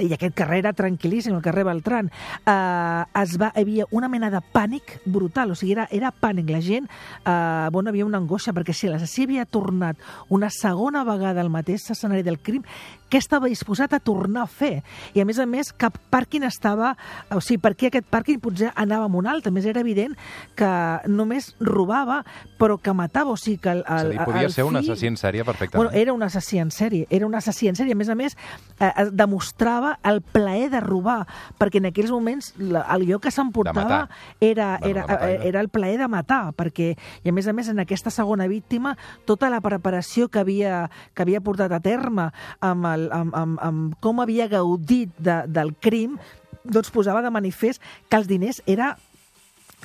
I 0.00 0.08
aquest 0.16 0.34
carrer 0.38 0.62
era 0.62 0.72
tranquil·líssim, 0.72 1.34
el 1.36 1.42
carrer 1.44 1.66
Beltrán. 1.68 2.10
Uh, 2.46 3.04
es 3.22 3.36
va, 3.40 3.50
hi 3.54 3.64
havia 3.66 3.88
una 3.92 4.08
mena 4.08 4.30
de 4.32 4.40
pànic 4.40 4.98
brutal, 5.04 5.52
o 5.52 5.58
sigui, 5.58 5.74
era, 5.76 5.86
era 5.92 6.10
pànic. 6.12 6.48
La 6.50 6.60
gent, 6.64 6.88
uh, 7.24 7.68
bueno, 7.70 7.90
havia 7.92 8.06
una 8.08 8.18
angoixa, 8.18 8.54
perquè 8.56 8.72
si 8.76 8.88
l'assassí 8.88 9.26
havia 9.28 9.44
tornat 9.44 10.00
una 10.28 10.48
segona 10.50 11.04
vegada 11.04 11.40
al 11.44 11.50
mateix 11.52 11.90
escenari 11.92 12.24
del 12.24 12.40
crim, 12.40 12.64
què 13.10 13.18
estava 13.18 13.48
disposat 13.50 13.92
a 13.92 13.98
tornar 13.98 14.44
a 14.44 14.46
fer? 14.46 14.84
I, 15.14 15.20
a 15.20 15.24
més 15.26 15.40
a 15.42 15.46
més, 15.46 15.72
cap 15.74 15.96
pàrquing 16.12 16.44
estava... 16.46 16.92
O 17.34 17.40
sigui, 17.42 17.58
per 17.58 17.74
què 17.74 17.88
aquest 17.90 18.06
pàrquing 18.06 18.38
potser 18.40 18.70
anava 18.78 19.08
amb 19.08 19.18
un 19.18 19.26
altre? 19.26 19.50
A 19.50 19.54
més, 19.56 19.66
era 19.66 19.82
evident 19.82 20.14
que 20.54 20.70
només 21.10 21.50
robava, 21.58 22.20
però 22.60 22.76
que 22.78 22.94
matava, 22.94 23.34
o 23.34 23.36
sigui 23.40 23.58
que... 23.64 23.72
El, 23.74 23.82
el, 23.82 24.12
és 24.14 24.20
a 24.20 24.22
dir, 24.22 24.28
podia 24.30 24.46
el 24.46 24.54
ser 24.54 24.64
un 24.68 24.76
fill- 24.78 24.84
assassí 24.84 25.10
en 25.10 25.18
sèrie 25.18 25.44
perfectament. 25.44 25.82
Bueno, 25.82 25.90
era 25.98 26.14
un 26.14 26.22
assassí 26.22 26.62
en 26.62 26.70
sèrie, 26.70 27.08
era 27.10 27.26
un 27.26 27.34
assassí 27.34 27.66
en 27.66 27.80
sèrie. 27.80 27.98
A 27.98 27.98
més 27.98 28.12
a 28.14 28.14
més, 28.14 28.38
eh, 28.78 28.92
demostrava 29.10 29.98
el 30.06 30.20
plaer 30.22 30.70
de 30.72 30.80
robar, 30.80 31.26
perquè 31.58 31.80
en 31.80 31.90
aquells 31.90 32.12
moments 32.14 32.52
la, 32.58 32.84
el 32.94 33.06
lloc 33.08 33.24
que 33.26 33.32
s'emportava 33.34 34.08
era, 34.40 34.78
Bueno, 34.80 34.90
era, 34.90 35.06
matar, 35.06 35.28
eh, 35.28 35.34
era. 35.34 35.44
era 35.44 35.60
el 35.60 35.68
plaer 35.68 35.98
de 35.98 36.08
matar, 36.08 36.42
perquè, 36.56 36.94
i 37.24 37.28
a 37.28 37.32
més 37.32 37.48
a 37.48 37.54
més, 37.56 37.68
en 37.68 37.80
aquesta 37.82 38.10
segona 38.10 38.46
víctima, 38.50 38.96
tota 39.26 39.50
la 39.50 39.60
preparació 39.60 40.28
que 40.28 40.40
havia, 40.40 40.90
que 41.14 41.22
havia 41.22 41.40
portat 41.40 41.72
a 41.72 41.80
terme 41.80 42.30
amb, 42.60 42.86
el, 42.86 43.08
amb, 43.12 43.34
amb, 43.36 43.60
amb 43.62 43.94
com 44.00 44.20
havia 44.20 44.48
gaudit 44.48 45.12
de, 45.18 45.42
del 45.48 45.74
crim, 45.80 46.18
doncs 46.64 46.90
posava 46.92 47.22
de 47.22 47.30
manifest 47.32 47.80
que 48.08 48.18
els 48.18 48.28
diners 48.28 48.62
era 48.66 48.96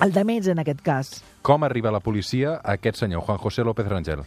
el 0.04 0.12
de 0.12 0.24
menys 0.28 0.50
en 0.52 0.60
aquest 0.60 0.82
cas. 0.84 1.12
Com 1.46 1.64
arriba 1.64 1.92
la 1.94 2.02
policia 2.04 2.58
a 2.58 2.76
aquest 2.76 2.98
senyor, 3.00 3.22
Juan 3.24 3.38
José 3.38 3.64
López 3.64 3.88
Rangel? 3.88 4.24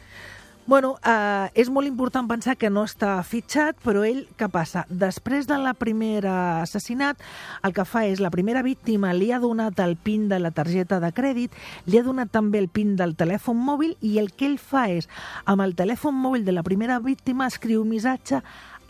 Bueno, 0.70 1.00
eh, 1.04 1.50
és 1.58 1.70
molt 1.74 1.90
important 1.90 2.28
pensar 2.30 2.54
que 2.54 2.70
no 2.70 2.84
està 2.86 3.16
fitxat, 3.26 3.80
però 3.82 4.04
ell, 4.06 4.20
què 4.38 4.46
passa? 4.54 4.84
Després 4.86 5.48
de 5.50 5.56
la 5.58 5.72
primera 5.74 6.34
assassinat, 6.62 7.18
el 7.66 7.74
que 7.74 7.88
fa 7.90 8.04
és, 8.06 8.20
la 8.22 8.30
primera 8.30 8.62
víctima 8.62 9.10
li 9.18 9.32
ha 9.34 9.40
donat 9.42 9.82
el 9.82 9.96
PIN 9.98 10.28
de 10.30 10.38
la 10.38 10.52
targeta 10.54 11.00
de 11.02 11.10
crèdit, 11.10 11.58
li 11.90 11.98
ha 11.98 12.04
donat 12.06 12.30
també 12.30 12.62
el 12.62 12.70
PIN 12.70 12.94
del 13.00 13.16
telèfon 13.18 13.58
mòbil 13.58 13.96
i 14.06 14.20
el 14.22 14.30
que 14.30 14.46
ell 14.46 14.60
fa 14.62 14.86
és, 14.94 15.10
amb 15.50 15.66
el 15.66 15.74
telèfon 15.74 16.14
mòbil 16.14 16.46
de 16.46 16.54
la 16.54 16.62
primera 16.62 17.00
víctima, 17.02 17.50
escriu 17.50 17.82
un 17.82 17.90
missatge 17.90 18.44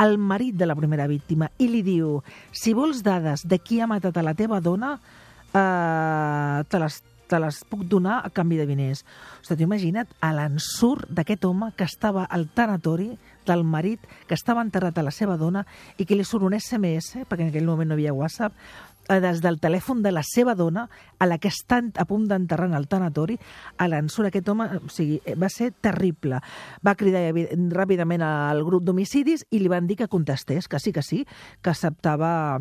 al 0.04 0.18
marit 0.20 0.60
de 0.60 0.68
la 0.68 0.76
primera 0.76 1.08
víctima 1.08 1.48
i 1.64 1.72
li 1.72 1.80
diu, 1.88 2.18
si 2.52 2.76
vols 2.76 3.06
dades 3.08 3.48
de 3.48 3.64
qui 3.64 3.80
ha 3.80 3.88
matat 3.88 4.20
a 4.20 4.26
la 4.28 4.36
teva 4.36 4.60
dona, 4.60 4.98
eh, 5.54 6.60
te 6.68 6.84
les 6.84 7.00
te 7.30 7.40
les 7.42 7.62
puc 7.70 7.86
donar 7.88 8.20
a 8.26 8.32
canvi 8.34 8.58
de 8.60 8.68
diners. 8.70 9.06
Ostres, 9.40 9.62
imagina't 9.62 10.10
l'ensurt 10.36 11.10
d'aquest 11.14 11.46
home 11.46 11.72
que 11.78 11.88
estava 11.88 12.26
al 12.26 12.50
tanatori 12.56 13.12
del 13.46 13.64
marit 13.64 14.04
que 14.28 14.38
estava 14.38 14.62
enterrat 14.66 14.98
a 14.98 15.06
la 15.06 15.14
seva 15.14 15.38
dona 15.38 15.66
i 15.98 16.06
que 16.06 16.18
li 16.18 16.26
surt 16.28 16.46
un 16.46 16.58
SMS, 16.58 17.26
perquè 17.30 17.48
en 17.48 17.54
aquell 17.54 17.70
moment 17.70 17.90
no 17.90 17.98
hi 17.98 18.04
havia 18.04 18.18
WhatsApp, 18.18 18.54
eh, 19.10 19.20
des 19.20 19.42
del 19.42 19.60
telèfon 19.60 20.04
de 20.06 20.12
la 20.14 20.24
seva 20.24 20.56
dona, 20.56 20.88
a 21.18 21.26
la 21.26 21.40
que 21.42 21.50
està 21.50 21.82
a 21.82 22.06
punt 22.06 22.28
d'enterrar 22.30 22.70
en 22.70 22.78
el 22.78 22.88
tanatori, 22.88 23.40
a 23.78 23.88
l'ensurt 23.90 24.30
aquest 24.30 24.50
home, 24.50 24.70
o 24.78 24.90
sigui, 24.94 25.22
eh, 25.26 25.36
va 25.36 25.50
ser 25.50 25.72
terrible. 25.72 26.42
Va 26.86 26.96
cridar 26.96 27.26
ràpidament 27.74 28.24
al 28.26 28.64
grup 28.64 28.86
d'homicidis 28.86 29.48
i 29.50 29.60
li 29.60 29.72
van 29.72 29.88
dir 29.88 29.98
que 29.98 30.08
contestés, 30.08 30.68
que 30.68 30.80
sí, 30.80 30.94
que 30.94 31.04
sí, 31.04 31.26
que 31.62 31.70
acceptava 31.74 32.60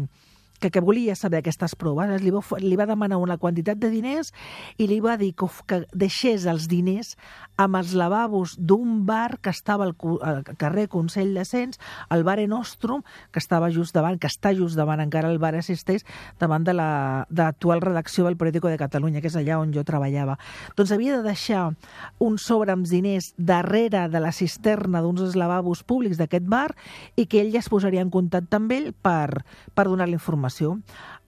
que, 0.58 0.70
que 0.70 0.80
volia 0.80 1.14
saber 1.16 1.40
aquestes 1.40 1.74
proves, 1.78 2.22
li 2.22 2.30
va, 2.34 2.42
li 2.60 2.76
va 2.76 2.86
demanar 2.86 3.18
una 3.18 3.38
quantitat 3.38 3.78
de 3.78 3.90
diners 3.90 4.32
i 4.78 4.86
li 4.90 5.00
va 5.00 5.16
dir 5.16 5.34
que, 5.38 5.46
que 5.66 5.82
deixés 5.92 6.46
els 6.46 6.68
diners 6.68 7.14
amb 7.58 7.76
els 7.76 7.92
lavabos 7.98 8.56
d'un 8.58 9.04
bar 9.06 9.38
que 9.42 9.50
estava 9.50 9.84
al, 9.84 9.94
al 10.22 10.42
carrer 10.56 10.88
Consell 10.88 11.34
de 11.34 11.44
Cents, 11.44 11.78
el 12.10 12.24
bar 12.24 12.38
Nostrum, 12.48 13.02
que 13.32 13.40
estava 13.42 13.70
just 13.74 13.94
davant, 13.94 14.18
que 14.18 14.28
està 14.30 14.54
just 14.54 14.76
davant, 14.78 15.00
encara 15.02 15.30
el 15.30 15.40
bar 15.42 15.54
assisteix, 15.58 16.04
davant 16.38 16.64
de 16.64 16.74
la- 16.74 17.26
de 17.28 17.42
l'actual 17.42 17.80
redacció 17.80 18.24
del 18.24 18.36
Periódico 18.36 18.68
de 18.68 18.78
Catalunya, 18.78 19.20
que 19.20 19.26
és 19.26 19.36
allà 19.36 19.58
on 19.58 19.72
jo 19.74 19.82
treballava. 19.84 20.38
Doncs 20.76 20.92
havia 20.92 21.16
de 21.16 21.22
deixar 21.26 21.74
un 22.18 22.38
sobre 22.38 22.72
amb 22.72 22.86
diners 22.86 23.32
darrere 23.36 24.08
de 24.08 24.20
la 24.20 24.32
cisterna 24.32 25.02
d'uns 25.02 25.34
lavabos 25.36 25.82
públics 25.82 26.16
d'aquest 26.18 26.46
bar 26.46 26.74
i 27.16 27.26
que 27.26 27.40
ell 27.42 27.52
ja 27.52 27.58
es 27.58 27.68
posaria 27.68 28.00
en 28.00 28.10
contacte 28.10 28.56
amb 28.56 28.72
ell 28.72 28.92
per, 28.94 29.42
per 29.74 29.86
donar 29.88 30.06
la 30.08 30.14
informació. 30.14 30.47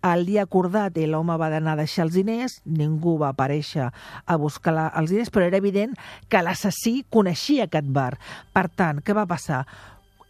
El 0.00 0.24
dia 0.24 0.46
acordat, 0.46 0.96
eh, 0.96 1.06
l'home 1.06 1.36
va 1.36 1.50
anar 1.52 1.74
a 1.76 1.82
deixar 1.82 2.06
els 2.06 2.14
diners, 2.16 2.60
ningú 2.64 3.18
va 3.20 3.34
aparèixer 3.34 3.90
a 3.90 4.36
buscar 4.40 4.72
la, 4.72 4.86
els 4.96 5.12
diners, 5.12 5.28
però 5.28 5.44
era 5.44 5.60
evident 5.60 5.92
que 6.28 6.40
l'assassí 6.40 7.04
coneixia 7.12 7.68
aquest 7.68 7.90
bar. 7.92 8.14
Per 8.52 8.68
tant, 8.72 9.02
què 9.04 9.16
va 9.16 9.26
passar? 9.28 9.66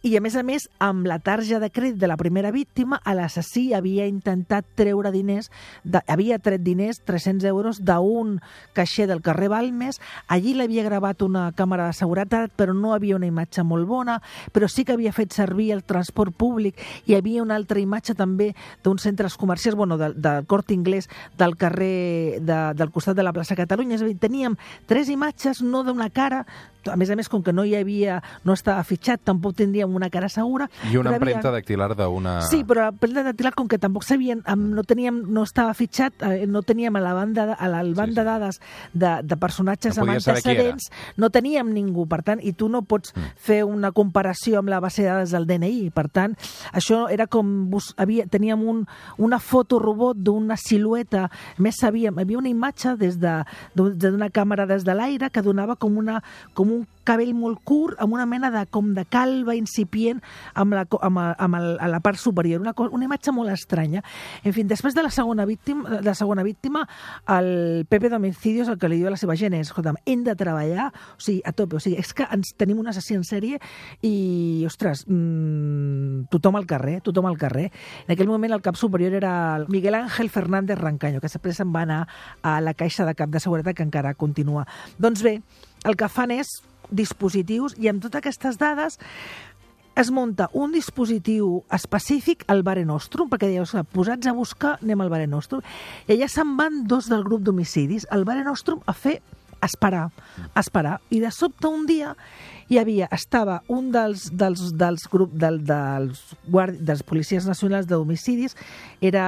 I, 0.01 0.15
a 0.17 0.21
més 0.25 0.33
a 0.33 0.41
més, 0.41 0.63
amb 0.81 1.05
la 1.05 1.19
tarja 1.21 1.59
de 1.61 1.67
crèdit 1.69 1.99
de 2.01 2.07
la 2.09 2.15
primera 2.17 2.49
víctima, 2.49 2.97
l'assassí 3.05 3.67
havia 3.77 4.07
intentat 4.09 4.65
treure 4.73 5.11
diners, 5.13 5.51
de, 5.83 5.99
havia 6.09 6.39
tret 6.41 6.63
diners, 6.65 7.03
300 7.05 7.45
euros, 7.45 7.83
d'un 7.85 8.39
caixer 8.73 9.05
del 9.05 9.21
carrer 9.21 9.51
Balmes. 9.53 9.99
Allí 10.25 10.55
l'havia 10.57 10.87
gravat 10.87 11.21
una 11.21 11.51
càmera 11.53 11.85
de 11.91 11.93
seguretat, 11.99 12.49
però 12.57 12.73
no 12.73 12.95
havia 12.95 13.19
una 13.19 13.29
imatge 13.29 13.61
molt 13.61 13.85
bona, 13.85 14.17
però 14.49 14.65
sí 14.65 14.87
que 14.87 14.97
havia 14.97 15.13
fet 15.13 15.37
servir 15.37 15.69
el 15.77 15.85
transport 15.85 16.33
públic. 16.33 16.81
Hi 17.05 17.19
havia 17.19 17.45
una 17.45 17.59
altra 17.61 17.77
imatge 17.77 18.17
també 18.17 18.55
d'uns 18.81 19.05
centres 19.05 19.37
comercials, 19.37 19.77
bueno, 19.77 19.99
del, 20.01 20.17
del 20.17 20.49
Cort 20.49 20.73
Inglés, 20.73 21.11
del 21.37 21.53
carrer 21.61 22.41
de, 22.41 22.59
del 22.73 22.89
costat 22.89 23.21
de 23.21 23.29
la 23.29 23.37
plaça 23.37 23.59
Catalunya. 23.59 23.99
És 23.99 24.01
a 24.01 24.09
dir, 24.09 24.17
teníem 24.17 24.57
tres 24.89 25.13
imatges, 25.13 25.61
no 25.61 25.85
d'una 25.85 26.09
cara, 26.09 26.47
a 26.89 26.95
més 26.95 27.09
a 27.09 27.15
més, 27.15 27.27
com 27.29 27.43
que 27.43 27.53
no 27.53 27.65
hi 27.65 27.75
havia, 27.75 28.21
no 28.43 28.53
estava 28.53 28.83
fitxat, 28.83 29.21
tampoc 29.23 29.55
tindríem 29.55 29.93
una 29.95 30.09
cara 30.09 30.29
segura. 30.29 30.69
I 30.91 30.97
una 30.97 31.11
però 31.11 31.15
havia- 31.21 31.35
empremta 31.35 31.51
dactilar 31.51 31.95
d'una... 31.95 32.41
Sí, 32.47 32.63
però 32.63 32.85
l'empremta 32.89 33.23
dactilar, 33.23 33.53
com 33.55 33.67
que 33.67 33.77
tampoc 33.77 34.03
sabien, 34.03 34.41
no 34.57 34.83
teníem, 34.83 35.21
no 35.31 35.43
estava 35.43 35.73
fitxat, 35.73 36.13
eh, 36.23 36.45
no 36.47 36.61
teníem 36.63 36.95
a 36.95 37.01
la 37.01 37.13
banda, 37.13 37.45
de- 37.51 37.57
a 37.59 37.67
la 37.67 37.83
banc 37.83 38.09
Sí, 38.11 38.15
de 38.15 38.21
sí. 38.21 38.25
dades 38.25 38.61
de, 38.93 39.11
de 39.23 39.37
personatges 39.37 39.97
No 39.97 40.03
amb 40.03 40.11
antecedents, 40.15 40.89
no 41.17 41.29
teníem 41.29 41.73
ningú, 41.73 42.07
per 42.07 42.23
tant, 42.23 42.39
i 42.41 42.53
tu 42.53 42.69
no 42.69 42.81
pots 42.81 43.11
Mm. 43.15 43.31
fer 43.35 43.63
una 43.65 43.91
comparació 43.91 44.59
amb 44.59 44.69
la 44.69 44.79
base 44.79 45.01
de 45.03 45.09
dades 45.09 45.31
del 45.31 45.45
DNI, 45.45 45.89
per 45.91 46.07
tant, 46.09 46.35
això 46.73 47.09
era 47.11 47.27
com, 47.27 47.69
bus, 47.69 47.93
havia, 47.97 48.25
teníem 48.25 48.61
un, 48.63 48.85
una 49.17 49.39
foto 49.39 49.79
robot 49.79 50.17
d'una 50.17 50.55
silueta, 50.57 51.25
a 51.25 51.61
més 51.61 51.75
sabíem, 51.79 52.15
hi 52.17 52.21
havia 52.23 52.37
una 52.39 52.49
imatge 52.49 52.95
des 52.97 53.19
de- 53.19 53.43
d'un- 53.75 53.97
d'una 53.97 54.29
càmera 54.29 54.65
des 54.65 54.83
de 54.85 54.93
l'aire 54.95 55.29
que 55.29 55.41
donava 55.41 55.75
com, 55.75 55.97
una, 55.97 56.21
com 56.53 56.70
un 56.71 56.87
cabell 57.03 57.31
molt 57.33 57.59
curt, 57.65 57.97
amb 57.99 58.13
una 58.13 58.27
mena 58.29 58.51
de, 58.53 58.61
com 58.69 58.91
de 58.93 59.03
calva 59.09 59.55
incipient 59.57 60.19
amb 60.53 60.75
la, 60.77 60.83
amb, 61.01 61.17
el- 61.17 61.35
amb 61.41 61.57
el, 61.57 61.65
a 61.81 61.87
la 61.89 61.99
part 61.99 62.19
superior, 62.21 62.61
una, 62.61 62.73
una 62.77 63.05
imatge 63.07 63.33
molt 63.33 63.49
estranya. 63.49 64.03
En 64.45 64.53
fi, 64.53 64.63
després 64.69 64.93
de 64.95 65.01
la 65.03 65.09
segona 65.09 65.45
víctima, 65.49 65.99
la 66.05 66.13
segona 66.15 66.43
víctima 66.45 66.83
el 67.27 67.85
Pepe 67.89 68.09
d'Homicidios 68.13 68.69
el 68.69 68.77
que 68.77 68.87
li 68.91 68.99
diu 69.01 69.09
a 69.09 69.15
la 69.15 69.17
seva 69.19 69.35
gent 69.35 69.55
és, 69.57 69.67
escolta'm, 69.71 69.97
hem 70.05 70.23
de 70.23 70.35
treballar, 70.37 70.91
o 71.17 71.19
sigui, 71.21 71.41
a 71.43 71.51
tope, 71.57 71.79
o 71.79 71.81
sigui, 71.83 71.97
és 71.99 72.13
que 72.13 72.27
ens 72.31 72.53
tenim 72.55 72.79
un 72.79 72.87
assassí 72.93 73.17
en 73.17 73.25
sèrie 73.27 73.57
i, 74.05 74.63
ostres, 74.69 75.03
mmm, 75.09 76.27
tothom 76.31 76.55
al 76.59 76.67
carrer, 76.69 76.99
tothom 77.01 77.25
al 77.29 77.37
carrer. 77.41 77.71
En 78.05 78.13
aquell 78.13 78.29
moment 78.29 78.53
el 78.53 78.61
cap 78.61 78.77
superior 78.79 79.17
era 79.17 79.33
el 79.57 79.65
Miguel 79.73 79.95
Ángel 79.95 80.29
Fernández 80.29 80.77
Rancaño, 80.79 81.19
que 81.19 81.27
després 81.31 81.57
se'n 81.57 81.73
va 81.73 81.81
anar 81.87 82.03
a 82.45 82.59
la 82.61 82.73
caixa 82.77 83.05
de 83.09 83.15
cap 83.17 83.29
de 83.33 83.41
seguretat 83.41 83.75
que 83.75 83.83
encara 83.89 84.13
continua. 84.13 84.67
Doncs 85.01 85.23
bé, 85.25 85.39
el 85.85 85.97
que 85.97 86.09
fan 86.11 86.33
és 86.35 86.59
dispositius 86.91 87.77
i 87.79 87.89
amb 87.89 88.03
totes 88.03 88.19
aquestes 88.19 88.59
dades 88.61 88.99
es 90.01 90.11
munta 90.11 90.47
un 90.55 90.71
dispositiu 90.71 91.63
específic 91.73 92.45
al 92.47 92.63
Bare 92.63 92.85
Nostrum, 92.87 93.27
perquè 93.29 93.49
dius, 93.51 93.73
posats 93.91 94.27
a 94.27 94.33
buscar, 94.33 94.77
anem 94.79 95.03
al 95.03 95.11
Bare 95.11 95.27
Nostrum. 95.27 95.63
I 96.07 96.15
allà 96.15 96.29
se'n 96.31 96.55
van 96.57 96.85
dos 96.87 97.09
del 97.11 97.25
grup 97.27 97.43
d'homicidis, 97.43 98.07
al 98.09 98.23
Bare 98.25 98.45
Nostrum, 98.47 98.79
a 98.87 98.95
fer 98.95 99.19
esperar, 99.63 100.09
esperar. 100.57 100.99
I 101.09 101.21
de 101.23 101.31
sobte 101.31 101.69
un 101.69 101.85
dia 101.89 102.15
hi 102.71 102.77
havia, 102.79 103.07
estava 103.11 103.57
un 103.67 103.89
dels, 103.91 104.29
dels, 104.31 104.69
dels, 104.79 105.03
grup, 105.11 105.33
del, 105.35 105.59
dels, 105.67 106.21
guard, 106.47 106.77
dels 106.79 107.03
policies 107.03 107.47
nacionals 107.49 107.89
d'homicidis, 107.89 108.55
era 109.03 109.25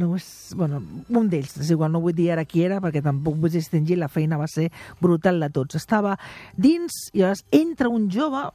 no 0.00 0.16
és, 0.18 0.26
bueno, 0.58 0.80
un 1.14 1.30
d'ells, 1.30 1.54
és 1.62 1.70
igual, 1.70 1.92
no 1.94 2.02
vull 2.02 2.16
dir 2.16 2.32
ara 2.34 2.46
qui 2.48 2.64
era 2.66 2.80
perquè 2.82 3.04
tampoc 3.04 3.38
vull 3.38 3.54
distingir, 3.54 4.00
la 4.00 4.10
feina 4.10 4.40
va 4.40 4.50
ser 4.50 4.70
brutal 5.00 5.38
de 5.44 5.50
tots. 5.54 5.78
Estava 5.78 6.16
dins 6.56 7.04
i 7.12 7.22
llavors 7.22 7.44
entra 7.54 7.92
un 7.92 8.10
jove 8.10 8.48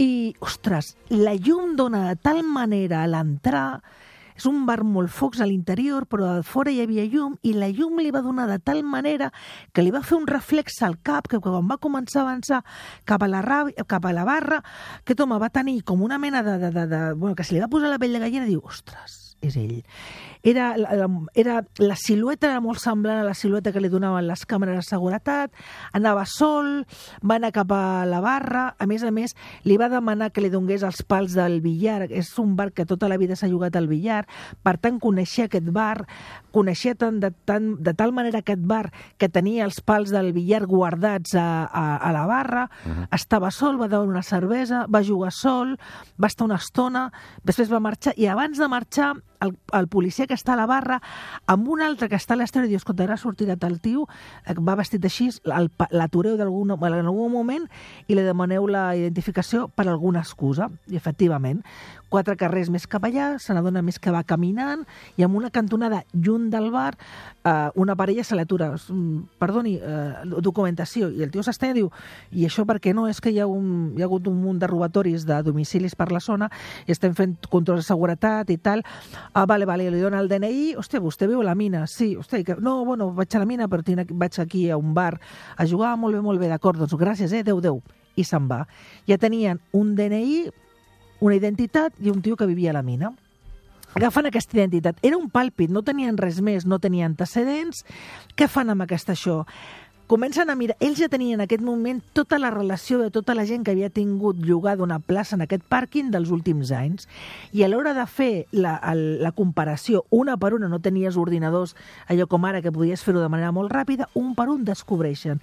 i, 0.00 0.34
ostres, 0.44 0.94
la 1.12 1.34
llum 1.36 1.74
dona 1.76 2.06
de 2.10 2.20
tal 2.20 2.42
manera 2.44 3.02
a 3.02 3.08
l'entrar 3.08 3.80
és 4.40 4.46
un 4.48 4.62
bar 4.64 4.80
molt 4.88 5.12
focs 5.12 5.42
a 5.44 5.46
l'interior, 5.48 6.06
però 6.08 6.30
a 6.38 6.44
fora 6.46 6.72
hi 6.72 6.80
havia 6.80 7.04
llum 7.12 7.34
i 7.44 7.52
la 7.52 7.68
llum 7.68 7.98
li 8.00 8.12
va 8.14 8.22
donar 8.24 8.46
de 8.48 8.56
tal 8.64 8.80
manera 8.82 9.28
que 9.76 9.84
li 9.84 9.92
va 9.92 10.00
fer 10.00 10.16
un 10.16 10.26
reflex 10.30 10.80
al 10.86 10.96
cap 11.04 11.28
que 11.28 11.42
quan 11.44 11.68
va 11.68 11.76
començar 11.76 12.22
a 12.22 12.24
avançar 12.24 12.62
cap 13.04 13.20
a 13.22 13.28
la, 13.28 13.42
ràbia, 13.44 13.84
cap 13.84 14.06
a 14.08 14.14
la 14.16 14.24
barra, 14.24 14.62
que 15.04 15.16
home 15.20 15.36
va 15.42 15.50
tenir 15.52 15.82
com 15.84 16.00
una 16.00 16.18
mena 16.18 16.42
de, 16.42 16.56
de, 16.62 16.70
de, 16.72 16.86
de... 16.88 17.02
Bueno, 17.12 17.36
que 17.36 17.44
se 17.44 17.54
li 17.54 17.60
va 17.60 17.68
posar 17.68 17.92
la 17.92 18.00
pell 18.00 18.16
de 18.16 18.22
gallina 18.24 18.48
i 18.48 18.54
diu, 18.54 18.64
ostres, 18.64 19.29
és 19.40 19.56
ell. 19.56 19.80
Era, 20.42 20.74
era, 21.34 21.58
la 21.78 21.96
silueta 22.00 22.48
era 22.48 22.60
molt 22.64 22.80
semblant 22.80 23.20
a 23.20 23.26
la 23.26 23.34
silueta 23.36 23.72
que 23.74 23.80
li 23.82 23.90
donaven 23.92 24.24
les 24.28 24.46
càmeres 24.48 24.78
de 24.78 24.84
seguretat, 24.86 25.52
anava 25.96 26.24
sol, 26.28 26.86
va 27.20 27.36
anar 27.36 27.50
cap 27.52 27.72
a 27.76 28.06
la 28.08 28.22
barra, 28.24 28.70
a 28.78 28.88
més 28.88 29.04
a 29.04 29.12
més 29.12 29.36
li 29.68 29.76
va 29.80 29.90
demanar 29.92 30.30
que 30.32 30.40
li 30.40 30.52
donés 30.52 30.84
els 30.86 31.02
pals 31.04 31.36
del 31.36 31.60
billar, 31.64 32.08
és 32.08 32.32
un 32.40 32.54
bar 32.56 32.70
que 32.72 32.88
tota 32.88 33.08
la 33.10 33.18
vida 33.20 33.36
s'ha 33.36 33.50
jugat 33.52 33.76
al 33.76 33.88
billar, 33.90 34.22
per 34.64 34.78
tant 34.80 35.00
coneixia 35.00 35.48
aquest 35.50 35.68
bar, 35.76 36.06
coneixia 36.56 36.96
tant 36.96 37.20
de, 37.20 37.32
tant, 37.44 37.74
de 37.80 37.94
tal 37.96 38.16
manera 38.16 38.40
aquest 38.40 38.64
bar 38.64 38.86
que 39.20 39.28
tenia 39.28 39.68
els 39.68 39.82
pals 39.84 40.12
del 40.14 40.32
billar 40.36 40.64
guardats 40.70 41.36
a, 41.36 41.66
a, 41.68 41.84
a 42.00 42.12
la 42.16 42.26
barra, 42.26 42.68
uh 42.84 42.88
-huh. 42.88 43.08
estava 43.12 43.50
sol, 43.50 43.80
va 43.80 43.88
donar 43.88 44.08
una 44.08 44.22
cervesa, 44.22 44.86
va 44.88 45.04
jugar 45.04 45.32
sol, 45.32 45.76
va 46.16 46.28
estar 46.28 46.44
una 46.44 46.56
estona, 46.56 47.12
després 47.44 47.72
va 47.72 47.80
marxar, 47.80 48.14
i 48.16 48.26
abans 48.26 48.58
de 48.58 48.68
marxar 48.68 49.14
el, 49.40 49.54
el 49.76 49.88
policia 49.88 50.26
que 50.26 50.36
està 50.36 50.54
a 50.54 50.60
la 50.60 50.66
barra 50.70 51.00
amb 51.50 51.68
un 51.68 51.82
altre 51.82 52.08
que 52.08 52.18
està 52.18 52.36
a 52.36 52.40
l'estrena 52.40 52.68
i 52.68 52.72
diu, 52.72 52.80
escolta, 52.80 53.04
ara 53.06 53.18
sortirà 53.20 53.56
el 53.66 53.80
tio, 53.80 54.06
eh, 54.46 54.54
va 54.58 54.76
vestit 54.78 55.04
així, 55.04 55.30
l'atureu 55.44 56.36
en 57.00 57.10
algun 57.10 57.32
moment 57.32 57.66
i 58.08 58.16
li 58.16 58.26
demaneu 58.26 58.66
la 58.66 58.90
identificació 58.96 59.68
per 59.68 59.88
alguna 59.88 60.20
excusa. 60.20 60.70
I 60.90 60.96
efectivament, 60.96 61.62
quatre 62.10 62.36
carrers 62.36 62.70
més 62.72 62.86
cap 62.90 63.04
allà, 63.06 63.32
se 63.40 63.54
n'adona 63.54 63.82
més 63.86 63.98
que 64.02 64.12
va 64.12 64.22
caminant 64.26 64.82
i 65.16 65.24
amb 65.24 65.38
una 65.38 65.50
cantonada 65.54 66.02
lluny 66.12 66.48
del 66.52 66.70
bar 66.74 66.92
eh, 67.44 67.70
una 67.80 67.96
parella 67.96 68.24
se 68.26 68.36
l'atura 68.36 68.72
perdoni, 69.38 69.76
eh, 69.78 70.40
documentació 70.42 71.10
i 71.14 71.24
el 71.24 71.30
tio 71.30 71.44
s'està 71.46 71.70
i 71.70 71.76
diu, 71.78 71.90
i 72.32 72.46
això 72.48 72.66
per 72.68 72.80
què 72.82 72.94
no? 72.96 73.06
És 73.08 73.22
que 73.22 73.32
hi 73.32 73.40
ha, 73.40 73.46
un, 73.46 73.94
hi 73.96 74.02
ha 74.02 74.08
hagut 74.08 74.28
un 74.30 74.40
munt 74.42 74.58
de 74.60 74.68
robatoris 74.70 75.24
de 75.28 75.40
domicilis 75.46 75.96
per 75.96 76.10
la 76.12 76.20
zona 76.20 76.50
estem 76.90 77.14
fent 77.16 77.38
controls 77.48 77.84
de 77.84 77.88
seguretat 77.88 78.50
i 78.50 78.58
tal 78.58 78.82
ah, 79.32 79.46
vale, 79.46 79.68
vale, 79.68 79.88
li 79.90 80.02
dona 80.02 80.20
el 80.20 80.28
DNI 80.30 80.74
hòstia, 80.80 81.00
vostè 81.00 81.30
viu 81.30 81.44
a 81.44 81.48
la 81.52 81.54
mina? 81.54 81.86
Sí, 81.86 82.12
hòstia, 82.18 82.42
que... 82.44 82.58
no, 82.60 82.80
bueno, 82.84 83.12
vaig 83.16 83.34
a 83.36 83.44
la 83.44 83.48
mina 83.48 83.70
però 83.70 83.86
tinc, 83.86 84.12
vaig 84.12 84.42
aquí 84.42 84.68
a 84.70 84.78
un 84.80 84.92
bar 84.94 85.14
a 85.56 85.66
jugar, 85.66 85.96
molt 85.96 86.18
bé, 86.18 86.24
molt 86.24 86.42
bé, 86.42 86.50
d'acord, 86.50 86.82
doncs 86.82 86.98
gràcies, 86.98 87.32
eh, 87.32 87.44
Déu, 87.46 87.62
Déu 87.62 87.80
i 88.18 88.24
se'n 88.26 88.48
va. 88.50 88.64
Ja 89.08 89.18
tenien 89.20 89.60
un 89.76 89.94
DNI 89.96 90.50
una 91.20 91.36
identitat 91.36 91.94
i 92.00 92.10
un 92.10 92.22
tio 92.22 92.36
que 92.36 92.48
vivia 92.48 92.70
a 92.70 92.78
la 92.80 92.82
mina. 92.82 93.12
Agafen 93.94 94.28
aquesta 94.28 94.56
identitat. 94.56 95.00
Era 95.02 95.18
un 95.18 95.28
pàlpit, 95.30 95.70
no 95.70 95.82
tenien 95.82 96.18
res 96.18 96.40
més, 96.40 96.66
no 96.66 96.78
tenien 96.78 97.10
antecedents. 97.10 97.84
Què 98.38 98.46
fan 98.48 98.70
amb 98.70 98.86
aquesta 98.86 99.16
això? 99.16 99.42
Comencen 100.10 100.50
a 100.50 100.56
mirar, 100.58 100.74
ells 100.82 100.98
ja 100.98 101.06
tenien 101.06 101.38
en 101.38 101.44
aquest 101.44 101.62
moment 101.62 102.00
tota 102.18 102.40
la 102.42 102.48
relació 102.50 102.98
de 102.98 103.12
tota 103.14 103.36
la 103.38 103.44
gent 103.46 103.62
que 103.62 103.70
havia 103.70 103.92
tingut 103.94 104.40
llogada 104.42 104.82
una 104.82 104.98
plaça 104.98 105.36
en 105.36 105.44
aquest 105.44 105.62
pàrquing 105.70 106.08
dels 106.10 106.32
últims 106.34 106.72
anys 106.74 107.06
i 107.54 107.62
a 107.62 107.68
l'hora 107.70 107.92
de 107.94 108.06
fer 108.10 108.32
la, 108.50 108.72
el, 108.90 109.20
la 109.22 109.30
comparació 109.30 110.02
una 110.10 110.34
per 110.34 110.50
una, 110.56 110.66
no 110.66 110.80
tenies 110.82 111.14
ordinadors 111.14 111.76
allò 112.10 112.26
com 112.26 112.48
ara 112.48 112.58
que 112.58 112.74
podies 112.74 113.06
fer-ho 113.06 113.22
de 113.22 113.30
manera 113.30 113.52
molt 113.54 113.70
ràpida, 113.70 114.10
un 114.18 114.34
per 114.34 114.48
un 114.50 114.66
descobreixen 114.66 115.38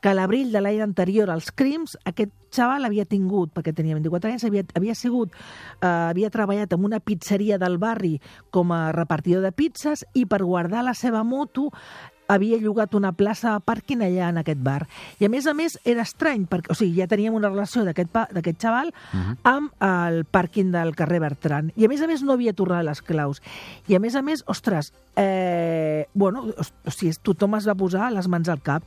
que 0.00 0.16
l'abril 0.16 0.48
de 0.52 0.64
l'any 0.64 0.80
anterior 0.80 1.28
als 1.28 1.52
crims 1.52 1.98
aquest 2.08 2.32
xaval 2.56 2.88
havia 2.88 3.04
tingut, 3.04 3.50
perquè 3.52 3.72
tenia 3.76 3.96
24 3.98 4.30
anys, 4.30 4.44
havia, 4.48 4.62
havia 4.78 4.94
sigut, 4.94 5.32
eh, 5.82 5.88
havia 5.88 6.30
treballat 6.32 6.72
en 6.72 6.84
una 6.88 7.00
pizzeria 7.04 7.58
del 7.58 7.76
barri 7.76 8.16
com 8.54 8.72
a 8.72 8.92
repartidor 8.96 9.42
de 9.44 9.52
pizzas 9.52 10.06
i 10.14 10.24
per 10.24 10.44
guardar 10.44 10.84
la 10.86 10.94
seva 10.94 11.24
moto 11.24 11.68
havia 12.28 12.58
llogat 12.58 12.94
una 12.94 13.12
plaça 13.12 13.54
de 13.54 13.62
pàrquing 13.64 14.02
allà 14.06 14.30
en 14.30 14.40
aquest 14.42 14.62
bar. 14.62 14.86
I 15.20 15.26
a 15.26 15.30
més 15.32 15.46
a 15.46 15.54
més 15.54 15.78
era 15.84 16.04
estrany, 16.06 16.46
perquè, 16.50 16.72
o 16.72 16.78
sigui, 16.78 17.00
ja 17.00 17.08
teníem 17.10 17.34
una 17.36 17.50
relació 17.52 17.84
d'aquest 17.86 18.60
xaval 18.62 18.88
uh 18.88 19.16
-huh. 19.16 19.36
amb 19.44 19.72
el 19.80 20.24
pàrquing 20.24 20.72
del 20.72 20.94
carrer 20.94 21.20
Bertran. 21.20 21.72
I 21.76 21.84
a 21.84 21.88
més 21.88 22.02
a 22.02 22.06
més 22.06 22.22
no 22.22 22.32
havia 22.32 22.52
tornat 22.52 22.84
les 22.84 23.02
claus. 23.02 23.42
I 23.88 23.94
a 23.94 24.00
més 24.00 24.14
a 24.14 24.22
més, 24.22 24.42
ostres, 24.46 24.92
eh, 25.16 26.08
bueno, 26.14 26.42
o, 26.42 26.62
o 26.86 26.90
sigui, 26.90 27.14
tothom 27.22 27.54
es 27.56 27.66
va 27.68 27.74
posar 27.74 28.12
les 28.12 28.28
mans 28.28 28.48
al 28.48 28.60
cap. 28.60 28.82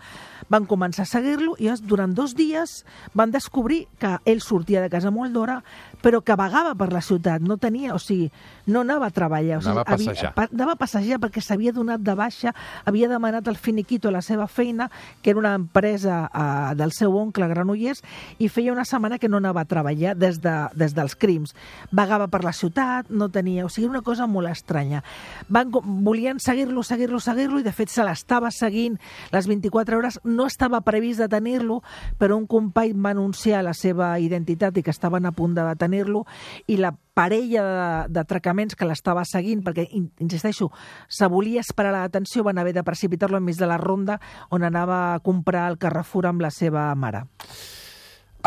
Van 0.50 0.66
començar 0.66 1.04
a 1.04 1.06
seguir-lo 1.06 1.56
i 1.58 1.70
durant 1.82 2.14
dos 2.14 2.36
dies 2.36 2.86
van 3.14 3.32
descobrir 3.32 3.88
que 4.00 4.18
ell 4.26 4.42
sortia 4.42 4.82
de 4.82 4.90
casa 4.90 5.12
molt 5.12 5.34
d'hora, 5.34 5.64
però 6.02 6.22
que 6.22 6.36
vagava 6.36 6.76
per 6.76 6.92
la 6.94 7.02
ciutat, 7.02 7.42
no 7.42 7.58
tenia, 7.58 7.94
o 7.94 8.00
sigui, 8.00 8.32
no 8.66 8.82
anava 8.82 9.08
a 9.08 9.12
treballar. 9.12 9.58
O 9.58 9.62
sigui, 9.62 9.72
anava 9.72 9.82
a 9.82 9.86
passejar. 9.86 10.34
Havia, 10.36 10.50
anava 10.54 10.72
a 10.72 10.76
passejar 10.76 11.20
perquè 11.20 11.42
s'havia 11.42 11.72
donat 11.72 12.02
de 12.02 12.16
baixa, 12.16 12.54
havia 12.86 13.10
demanat 13.10 13.29
demanat 13.30 13.48
el 13.48 13.58
finiquito 13.58 14.12
la 14.12 14.22
seva 14.22 14.48
feina, 14.48 14.90
que 15.22 15.32
era 15.32 15.40
una 15.40 15.54
empresa 15.54 16.30
uh, 16.34 16.76
del 16.76 16.92
seu 16.92 17.16
oncle 17.18 17.48
Granollers, 17.48 18.04
i 18.40 18.50
feia 18.50 18.74
una 18.74 18.86
setmana 18.86 19.20
que 19.20 19.30
no 19.30 19.38
anava 19.38 19.62
a 19.62 19.70
treballar 19.70 20.16
des, 20.18 20.42
de, 20.42 20.56
des 20.76 20.96
dels 20.98 21.16
crims. 21.16 21.56
Vagava 21.92 22.28
per 22.28 22.44
la 22.44 22.54
ciutat, 22.54 23.10
no 23.10 23.30
tenia... 23.30 23.66
O 23.66 23.70
sigui, 23.70 23.90
una 23.90 24.02
cosa 24.02 24.28
molt 24.28 24.50
estranya. 24.50 25.04
Van, 25.50 25.72
volien 25.72 26.40
seguir-lo, 26.40 26.84
seguir-lo, 26.84 27.20
seguir-lo, 27.20 27.60
i 27.60 27.68
de 27.68 27.74
fet 27.76 27.92
se 27.94 28.06
l'estava 28.06 28.52
seguint 28.52 28.98
les 29.34 29.50
24 29.50 30.00
hores. 30.00 30.20
No 30.24 30.48
estava 30.50 30.82
previst 30.86 31.22
detenir-lo, 31.24 31.82
però 32.18 32.38
un 32.38 32.48
company 32.50 32.96
va 32.96 33.14
anunciar 33.14 33.64
la 33.66 33.76
seva 33.78 34.16
identitat 34.20 34.78
i 34.78 34.84
que 34.84 34.94
estaven 34.96 35.28
a 35.30 35.36
punt 35.36 35.56
de 35.58 35.68
detenir-lo, 35.70 36.26
i 36.68 36.80
la 36.80 36.94
parella 37.20 38.08
d'atracaments 38.08 38.78
que 38.80 38.88
l'estava 38.88 39.26
seguint, 39.28 39.64
perquè, 39.66 39.90
insisteixo, 40.24 40.70
se 41.12 41.28
volia 41.28 41.64
esperar 41.66 41.92
la 41.92 42.06
detenció, 42.08 42.46
van 42.48 42.62
haver 42.62 42.74
de 42.78 42.86
precipitar-lo 42.88 43.42
enmig 43.42 43.60
de 43.60 43.68
la 43.68 43.80
ronda 43.82 44.20
on 44.56 44.64
anava 44.64 45.02
a 45.14 45.20
comprar 45.20 45.68
el 45.74 45.78
Carrefour 45.82 46.30
amb 46.30 46.46
la 46.46 46.54
seva 46.54 46.88
mare. 46.96 47.26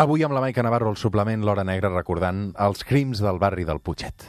Avui 0.01 0.25
amb 0.25 0.33
la 0.33 0.41
Maica 0.41 0.65
Navarro, 0.65 0.89
el 0.89 0.97
suplement 0.97 1.45
L'Hora 1.45 1.67
Negra, 1.69 1.93
recordant 1.93 2.47
els 2.65 2.81
crims 2.89 3.21
del 3.21 3.37
barri 3.43 3.69
del 3.69 3.83
Puiget. 3.85 4.25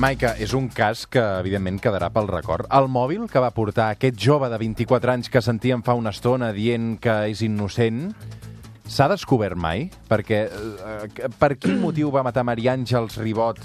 Maica, 0.00 0.34
és 0.40 0.52
un 0.56 0.68
cas 0.72 1.06
que, 1.08 1.22
evidentment, 1.40 1.80
quedarà 1.80 2.10
pel 2.12 2.28
record. 2.28 2.68
El 2.72 2.88
mòbil 2.92 3.26
que 3.32 3.40
va 3.40 3.50
portar 3.56 3.90
aquest 3.94 4.20
jove 4.20 4.48
de 4.52 4.60
24 4.60 5.12
anys 5.12 5.32
que 5.32 5.42
sentíem 5.44 5.82
fa 5.84 5.96
una 5.96 6.12
estona 6.12 6.52
dient 6.56 6.94
que 7.00 7.16
és 7.32 7.40
innocent 7.44 8.10
S'ha 8.90 9.06
descobert 9.10 9.54
mai? 9.54 9.86
Perquè 10.10 10.40
eh, 10.50 11.28
per 11.38 11.54
quin 11.58 11.78
motiu 11.84 12.10
va 12.10 12.24
matar 12.26 12.42
Maria 12.46 12.74
Àngels 12.74 13.20
Ribot 13.22 13.60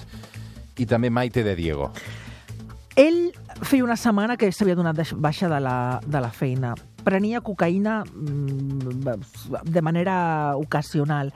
i 0.78 0.86
també 0.86 1.10
Maite 1.10 1.44
de 1.46 1.56
Diego? 1.58 1.90
Ell 2.96 3.32
feia 3.64 3.84
una 3.84 3.98
setmana 4.00 4.38
que 4.38 4.52
s'havia 4.54 4.78
donat 4.78 5.02
baixa 5.20 5.50
de 5.52 5.60
la, 5.64 5.78
de 6.06 6.22
la 6.22 6.30
feina 6.32 6.76
prenia 7.06 7.42
cocaïna 7.46 8.02
mm, 8.04 9.06
de 9.70 9.82
manera 9.86 10.18
ocasional 10.58 11.32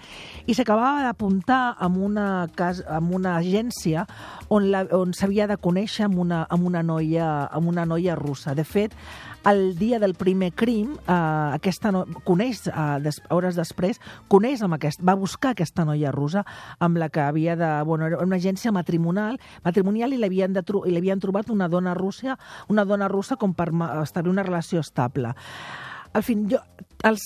i 0.49 0.55
s'acabava 0.57 1.05
d'apuntar 1.05 1.75
amb, 1.79 2.01
una 2.09 2.27
cas, 2.57 2.81
amb 2.87 3.13
una 3.15 3.37
agència 3.37 4.05
on, 4.49 4.69
la, 4.73 4.83
on 4.97 5.13
s'havia 5.13 5.47
de 5.49 5.59
conèixer 5.61 6.07
amb 6.07 6.19
una, 6.19 6.43
amb, 6.49 6.65
una 6.67 6.83
noia, 6.83 7.29
amb 7.53 7.69
una 7.69 7.85
noia 7.85 8.15
russa. 8.17 8.55
De 8.57 8.65
fet, 8.65 8.95
el 9.47 9.77
dia 9.79 9.99
del 9.99 10.15
primer 10.15 10.51
crim, 10.53 10.95
eh, 11.07 11.13
aquesta 11.55 11.91
no, 11.95 12.03
coneix, 12.27 12.65
eh, 12.67 12.87
des, 13.03 13.21
hores 13.29 13.55
després, 13.55 13.99
coneix 14.27 14.63
amb 14.65 14.75
aquest, 14.75 15.03
va 15.05 15.15
buscar 15.15 15.53
aquesta 15.53 15.85
noia 15.87 16.11
russa 16.11 16.45
amb 16.79 16.99
la 16.99 17.09
que 17.09 17.21
havia 17.23 17.55
de... 17.59 17.69
Bueno, 17.87 18.07
era 18.07 18.19
una 18.23 18.35
agència 18.35 18.71
matrimonial, 18.75 19.39
matrimonial 19.63 20.13
i 20.13 20.19
l'havien 20.19 21.21
trobat 21.21 21.49
una 21.49 21.69
dona 21.69 21.93
russa, 21.93 22.37
una 22.67 22.85
dona 22.85 23.07
russa 23.07 23.37
com 23.39 23.53
per 23.53 23.69
establir 24.03 24.33
una 24.33 24.43
relació 24.43 24.83
estable. 24.83 25.33
Al 26.13 26.23
fin, 26.25 26.47
jo, 26.49 26.57
els, 27.05 27.21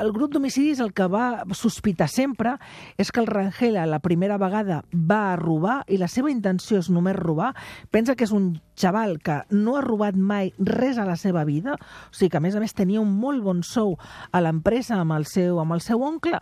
el 0.00 0.10
grup 0.14 0.32
d'homicidis 0.32 0.80
el 0.82 0.94
que 0.96 1.04
va 1.10 1.44
sospitar 1.54 2.08
sempre 2.10 2.54
és 3.00 3.12
que 3.12 3.20
el 3.20 3.28
Rangel 3.28 3.76
la 3.90 4.00
primera 4.02 4.38
vegada 4.40 4.80
va 4.92 5.36
robar 5.36 5.82
i 5.86 5.98
la 6.00 6.08
seva 6.08 6.32
intenció 6.32 6.80
és 6.80 6.88
només 6.90 7.16
robar. 7.18 7.52
Pensa 7.92 8.16
que 8.16 8.24
és 8.24 8.32
un 8.32 8.54
xaval 8.78 9.18
que 9.22 9.42
no 9.52 9.76
ha 9.76 9.84
robat 9.84 10.16
mai 10.16 10.52
res 10.58 10.98
a 10.98 11.06
la 11.08 11.18
seva 11.20 11.44
vida, 11.44 11.76
o 11.76 12.14
sigui 12.14 12.32
que 12.32 12.40
a 12.40 12.44
més 12.44 12.56
a 12.56 12.62
més 12.62 12.74
tenia 12.74 13.02
un 13.04 13.12
molt 13.20 13.44
bon 13.44 13.62
sou 13.62 13.98
a 14.32 14.40
l'empresa 14.40 14.98
amb, 14.98 15.12
el 15.18 15.28
seu, 15.28 15.60
amb 15.60 15.76
el 15.76 15.84
seu 15.84 16.02
oncle 16.02 16.40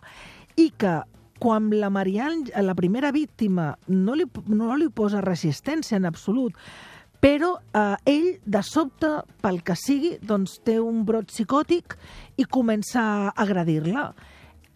i 0.56 0.70
que 0.78 1.00
quan 1.40 1.70
la 1.72 1.88
Marianne, 1.90 2.52
la 2.62 2.76
primera 2.76 3.10
víctima, 3.10 3.72
no 3.88 4.14
li, 4.14 4.26
no 4.46 4.76
li 4.76 4.90
posa 4.92 5.22
resistència 5.24 5.96
en 5.96 6.04
absolut, 6.06 6.54
Però 7.20 7.54
eh, 7.60 7.96
ell, 8.08 8.28
de 8.48 8.62
sobte, 8.64 9.10
pel 9.44 9.60
que 9.64 9.76
sigui, 9.76 10.14
doncs 10.24 10.58
té 10.64 10.78
un 10.80 11.04
brot 11.04 11.28
psicòtic 11.28 11.98
i 12.40 12.46
comença 12.48 13.02
a 13.02 13.32
agredir-la. 13.44 14.10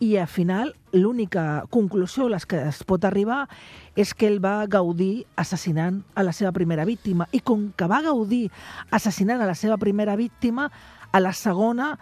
I 0.04 0.16
al 0.20 0.28
final, 0.28 0.74
l'única 0.92 1.64
conclusió 1.72 2.26
a 2.26 2.34
les 2.34 2.44
que 2.50 2.58
es 2.68 2.82
pot 2.84 3.04
arribar 3.06 3.44
és 3.96 4.12
que 4.12 4.26
ell 4.28 4.40
va 4.44 4.66
gaudir 4.68 5.24
assassinant 5.40 6.02
a 6.14 6.24
la 6.26 6.34
seva 6.36 6.52
primera 6.52 6.84
víctima. 6.84 7.28
I 7.32 7.40
com 7.40 7.70
que 7.72 7.88
va 7.88 8.02
gaudir 8.04 8.50
assassinant 8.90 9.40
a 9.40 9.48
la 9.48 9.56
seva 9.56 9.78
primera 9.80 10.16
víctima, 10.18 10.68
a 11.12 11.20
la 11.22 11.32
segona 11.32 11.94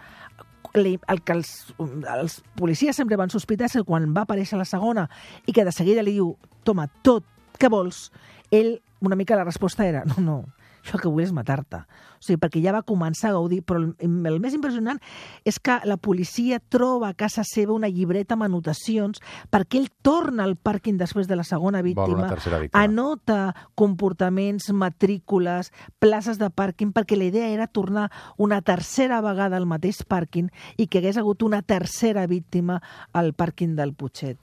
el 0.73 1.21
que 1.21 1.33
els, 1.35 1.73
els 1.77 2.39
policies 2.57 2.97
sempre 2.97 3.17
van 3.19 3.29
sospitar 3.29 3.67
és 3.67 3.75
que 3.77 3.85
quan 3.85 4.09
va 4.15 4.23
aparèixer 4.25 4.57
la 4.57 4.65
segona 4.65 5.05
i 5.45 5.53
que 5.53 5.65
de 5.65 5.71
seguida 5.71 6.01
li 6.01 6.15
diu, 6.17 6.33
toma, 6.65 6.87
tot, 7.05 7.27
què 7.61 7.69
vols? 7.69 8.07
Ell, 8.53 8.75
una 9.01 9.17
mica 9.17 9.39
la 9.39 9.47
resposta 9.47 9.87
era, 9.87 10.03
no, 10.05 10.21
no, 10.21 10.37
això 10.83 10.97
el 10.97 11.01
que 11.01 11.11
vull 11.11 11.23
és 11.23 11.31
matar-te. 11.31 11.79
O 12.19 12.23
sigui, 12.23 12.37
perquè 12.39 12.61
ja 12.63 12.73
va 12.75 12.83
començar 12.87 13.29
a 13.29 13.37
gaudir, 13.37 13.61
però 13.63 13.79
el, 13.79 13.87
el 14.03 14.37
més 14.43 14.53
impressionant 14.55 14.99
és 15.47 15.57
que 15.63 15.77
la 15.87 15.95
policia 15.95 16.59
troba 16.71 17.09
a 17.09 17.15
casa 17.17 17.45
seva 17.47 17.73
una 17.75 17.89
llibreta 17.91 18.35
amb 18.35 18.45
anotacions 18.47 19.23
perquè 19.51 19.79
ell 19.79 19.89
torna 20.03 20.43
al 20.43 20.57
pàrquing 20.59 20.99
després 20.99 21.27
de 21.31 21.39
la 21.39 21.47
segona 21.47 21.81
víctima, 21.83 22.29
víctima. 22.35 22.69
anota 22.79 23.39
comportaments, 23.79 24.69
matrícules, 24.75 25.71
places 26.03 26.39
de 26.39 26.51
pàrquing, 26.51 26.93
perquè 26.95 27.17
la 27.19 27.31
idea 27.31 27.49
era 27.49 27.67
tornar 27.67 28.09
una 28.37 28.61
tercera 28.61 29.21
vegada 29.23 29.57
al 29.57 29.67
mateix 29.67 30.03
pàrquing 30.03 30.51
i 30.77 30.87
que 30.87 30.99
hagués 30.99 31.19
hagut 31.19 31.43
una 31.47 31.63
tercera 31.63 32.27
víctima 32.27 32.81
al 33.13 33.33
pàrquing 33.33 33.75
del 33.79 33.95
Putxet. 33.95 34.39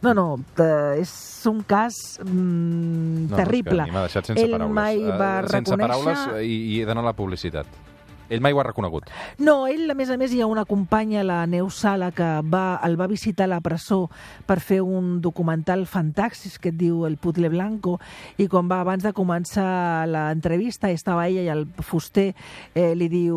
No, 0.00 0.14
no, 0.16 0.26
eh, 0.56 1.00
és 1.02 1.12
un 1.50 1.60
cas 1.68 2.18
mm, 2.24 3.26
No, 3.28 3.36
terrible. 3.36 3.84
No, 3.84 3.98
m'ha 3.98 4.06
deixat 4.06 4.30
sense 4.32 4.44
Ell 4.44 4.56
paraules. 4.56 4.74
mai 4.78 5.00
Eh, 5.02 5.16
va 5.20 5.32
sense 5.44 5.76
reconèixer... 5.76 6.04
paraules 6.04 6.46
i, 6.46 6.56
i 6.72 6.80
he 6.80 6.88
d'anar 6.88 7.04
a 7.04 7.10
la 7.10 7.16
publicitat. 7.18 7.68
Ell 8.30 8.40
mai 8.40 8.54
ho 8.54 8.60
ha 8.62 8.64
reconegut. 8.64 9.10
No, 9.42 9.66
ell, 9.66 9.90
a 9.90 9.96
més 9.98 10.10
a 10.10 10.16
més, 10.20 10.30
hi 10.32 10.40
ha 10.40 10.46
una 10.46 10.64
companya, 10.68 11.24
la 11.26 11.40
Neus 11.50 11.80
Sala, 11.82 12.12
que 12.14 12.28
va, 12.46 12.78
el 12.86 12.94
va 13.00 13.10
visitar 13.10 13.48
a 13.48 13.50
la 13.50 13.60
presó 13.64 14.04
per 14.46 14.60
fer 14.62 14.80
un 14.86 15.18
documental 15.20 15.82
fantàstic 15.90 16.60
que 16.62 16.70
et 16.70 16.78
diu 16.78 17.04
El 17.08 17.18
Putle 17.18 17.50
Blanco, 17.50 17.98
i 18.38 18.46
quan 18.46 18.70
va, 18.70 18.80
abans 18.84 19.02
de 19.02 19.12
començar 19.16 20.06
l'entrevista, 20.06 20.92
estava 20.94 21.26
ella 21.26 21.42
i 21.42 21.50
el 21.50 21.66
fuster 21.82 22.30
eh, 22.30 22.94
li 22.94 23.10
diu 23.10 23.36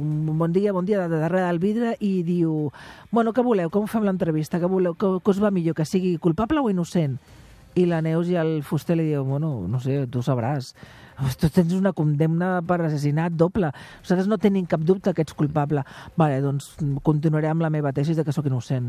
bon 0.00 0.56
dia, 0.56 0.72
bon 0.72 0.88
dia, 0.88 1.04
de 1.04 1.20
darrere 1.20 1.46
del 1.46 1.60
vidre, 1.60 1.96
i 2.00 2.22
diu, 2.24 2.70
bueno, 3.12 3.36
què 3.36 3.44
voleu, 3.44 3.68
com 3.70 3.84
fem 3.90 4.08
l'entrevista, 4.08 4.60
què 4.62 4.70
voleu, 4.70 4.96
què, 4.96 5.18
què 5.20 5.36
us 5.36 5.42
va 5.42 5.52
millor, 5.52 5.76
que 5.76 5.84
sigui 5.84 6.16
culpable 6.16 6.64
o 6.64 6.72
innocent? 6.72 7.20
I 7.76 7.84
la 7.84 7.98
Neus 8.00 8.30
i 8.32 8.38
el 8.40 8.62
fuster 8.64 8.96
li 8.96 9.04
diu, 9.10 9.24
bueno, 9.28 9.50
no 9.68 9.80
sé, 9.84 10.06
tu 10.08 10.22
sabràs. 10.24 10.70
Tu 11.40 11.48
tens 11.52 11.74
una 11.76 11.92
condemna 11.96 12.62
per 12.64 12.78
assassinat 12.86 13.36
doble. 13.36 13.68
Nosaltres 14.00 14.28
no 14.32 14.38
tenim 14.40 14.64
cap 14.68 14.80
dubte 14.80 15.12
que 15.12 15.24
ets 15.24 15.36
culpable. 15.36 15.84
Vale, 16.16 16.40
doncs 16.44 16.70
continuaré 17.04 17.50
amb 17.52 17.64
la 17.64 17.70
meva 17.72 17.92
tesi 17.96 18.16
de 18.16 18.24
que 18.24 18.32
sóc 18.32 18.48
innocent. 18.48 18.88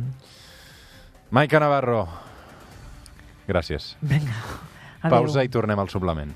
Maica 1.35 1.59
Navarro, 1.59 2.05
gràcies. 3.47 3.95
Vinga, 3.99 4.35
adéu. 5.01 5.17
Pausa 5.17 5.43
i 5.43 5.51
tornem 5.51 5.83
al 5.83 5.91
suplement. 5.91 6.31